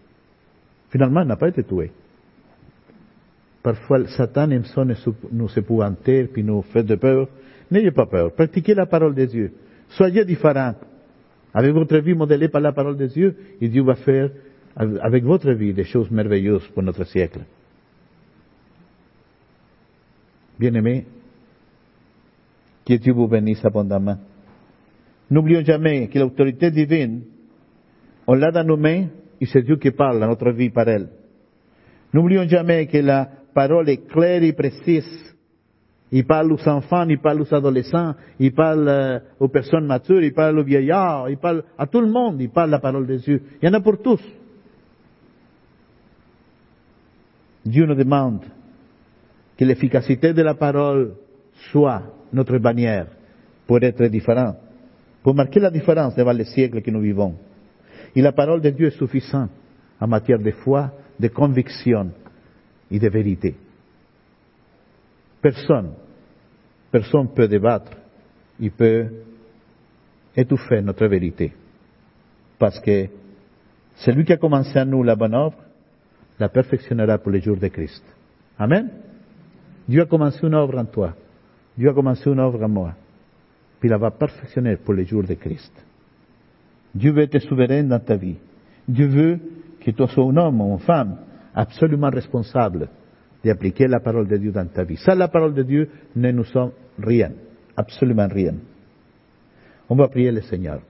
Finalement, 0.90 1.22
il 1.22 1.28
n'a 1.28 1.36
pas 1.36 1.48
été 1.48 1.64
tué. 1.64 1.90
Parfois, 3.62 4.06
Satan 4.08 4.50
aime 4.50 4.64
ça 4.66 4.84
nous 5.32 5.58
épouvanter, 5.58 6.24
puis 6.24 6.44
nous 6.44 6.62
faire 6.62 6.84
de 6.84 6.94
peur. 6.96 7.28
N'ayez 7.70 7.90
pas 7.90 8.06
peur. 8.06 8.32
Pratiquez 8.32 8.74
la 8.74 8.86
parole 8.86 9.14
de 9.14 9.24
Dieu. 9.24 9.52
Soyez 9.88 10.24
différents. 10.24 10.74
Avec 11.52 11.72
votre 11.72 11.96
vie 11.98 12.14
modélée 12.14 12.48
par 12.48 12.60
la 12.60 12.72
parole 12.72 12.96
de 12.96 13.06
Dieu, 13.06 13.36
et 13.60 13.68
Dieu 13.68 13.82
va 13.82 13.94
faire 13.94 14.30
avec 14.76 15.24
votre 15.24 15.50
vie 15.52 15.72
des 15.72 15.84
choses 15.84 16.10
merveilleuses 16.10 16.66
pour 16.74 16.82
notre 16.82 17.04
siècle. 17.04 17.40
Bien-aimés, 20.58 21.06
que 22.84 22.94
Dieu 22.94 23.12
vous 23.12 23.28
bénisse 23.28 23.64
abondamment. 23.64 24.18
N'oublions 25.34 25.64
jamais 25.64 26.06
que 26.06 26.16
l'autorité 26.20 26.70
divine, 26.70 27.22
on 28.24 28.34
l'a 28.34 28.52
dans 28.52 28.62
nos 28.62 28.76
mains 28.76 29.06
et 29.40 29.46
c'est 29.46 29.62
Dieu 29.62 29.78
qui 29.78 29.90
parle 29.90 30.20
dans 30.20 30.28
notre 30.28 30.52
vie 30.52 30.70
par 30.70 30.88
elle. 30.88 31.08
N'oublions 32.12 32.46
jamais 32.46 32.86
que 32.86 32.98
la 32.98 33.28
parole 33.52 33.88
est 33.88 34.06
claire 34.06 34.44
et 34.44 34.52
précise. 34.52 35.34
Il 36.12 36.24
parle 36.24 36.52
aux 36.52 36.68
enfants, 36.68 37.08
il 37.08 37.18
parle 37.18 37.40
aux 37.40 37.52
adolescents, 37.52 38.14
il 38.38 38.54
parle 38.54 38.88
euh, 38.88 39.18
aux 39.40 39.48
personnes 39.48 39.86
matures, 39.86 40.22
il 40.22 40.32
parle 40.32 40.56
aux 40.60 40.62
vieillards, 40.62 41.28
il 41.28 41.38
parle 41.38 41.64
à 41.76 41.88
tout 41.88 42.00
le 42.00 42.12
monde, 42.12 42.40
il 42.40 42.50
parle 42.50 42.70
la 42.70 42.78
parole 42.78 43.04
de 43.04 43.16
Dieu. 43.16 43.42
Il 43.60 43.66
y 43.66 43.68
en 43.68 43.74
a 43.74 43.80
pour 43.80 44.00
tous. 44.00 44.22
Dieu 47.66 47.86
nous 47.86 47.96
demande 47.96 48.44
que 49.58 49.64
l'efficacité 49.64 50.32
de 50.32 50.42
la 50.42 50.54
parole 50.54 51.16
soit 51.72 52.02
notre 52.32 52.56
bannière 52.58 53.08
pour 53.66 53.82
être 53.82 54.04
différent, 54.04 54.54
pour 55.24 55.34
marquer 55.34 55.58
la 55.58 55.70
différence 55.70 56.14
devant 56.14 56.32
les 56.32 56.44
siècles 56.44 56.82
que 56.82 56.90
nous 56.90 57.00
vivons. 57.00 57.34
Et 58.14 58.20
la 58.20 58.32
parole 58.32 58.60
de 58.60 58.68
Dieu 58.68 58.88
est 58.88 58.98
suffisante 58.98 59.50
en 59.98 60.06
matière 60.06 60.38
de 60.38 60.50
foi, 60.50 60.92
de 61.18 61.28
conviction 61.28 62.10
et 62.90 62.98
de 62.98 63.08
vérité. 63.08 63.56
Personne, 65.40 65.92
personne 66.90 67.28
peut 67.34 67.48
débattre, 67.48 67.90
il 68.60 68.70
peut 68.70 69.06
étouffer 70.36 70.82
notre 70.82 71.06
vérité. 71.06 71.54
Parce 72.58 72.78
que 72.80 73.06
celui 73.96 74.26
qui 74.26 74.32
a 74.34 74.36
commencé 74.36 74.78
à 74.78 74.84
nous 74.84 75.02
la 75.02 75.16
bonne 75.16 75.34
œuvre, 75.34 75.56
la 76.38 76.50
perfectionnera 76.50 77.16
pour 77.16 77.32
les 77.32 77.40
jours 77.40 77.56
de 77.56 77.68
Christ. 77.68 78.04
Amen. 78.58 78.90
Dieu 79.88 80.02
a 80.02 80.06
commencé 80.06 80.46
une 80.46 80.54
œuvre 80.54 80.78
en 80.78 80.84
toi. 80.84 81.14
Dieu 81.78 81.88
a 81.88 81.94
commencé 81.94 82.28
une 82.28 82.40
œuvre 82.40 82.62
en 82.62 82.68
moi. 82.68 82.94
Puis 83.84 83.90
la 83.90 83.98
va 83.98 84.12
perfectionner 84.12 84.78
pour 84.78 84.94
les 84.94 85.04
jours 85.04 85.24
de 85.24 85.34
Christ. 85.34 85.70
Dieu 86.94 87.12
veut 87.12 87.24
être 87.24 87.38
souverain 87.40 87.82
dans 87.84 88.00
ta 88.00 88.16
vie. 88.16 88.38
Dieu 88.88 89.06
veut 89.08 89.38
que 89.78 89.90
tu 89.90 90.06
sois 90.06 90.24
un 90.24 90.36
homme 90.38 90.58
ou 90.62 90.72
une 90.72 90.78
femme 90.78 91.18
absolument 91.54 92.08
responsable 92.08 92.88
d'appliquer 93.44 93.86
la 93.86 94.00
parole 94.00 94.26
de 94.26 94.38
Dieu 94.38 94.52
dans 94.52 94.66
ta 94.68 94.84
vie. 94.84 94.96
Sans 94.96 95.14
la 95.14 95.28
parole 95.28 95.52
de 95.52 95.62
Dieu, 95.64 95.90
ne 96.16 96.30
nous 96.30 96.44
sommes 96.44 96.70
rien, 96.98 97.32
absolument 97.76 98.26
rien. 98.26 98.54
On 99.90 99.96
va 99.96 100.08
prier 100.08 100.32
le 100.32 100.40
Seigneur. 100.40 100.80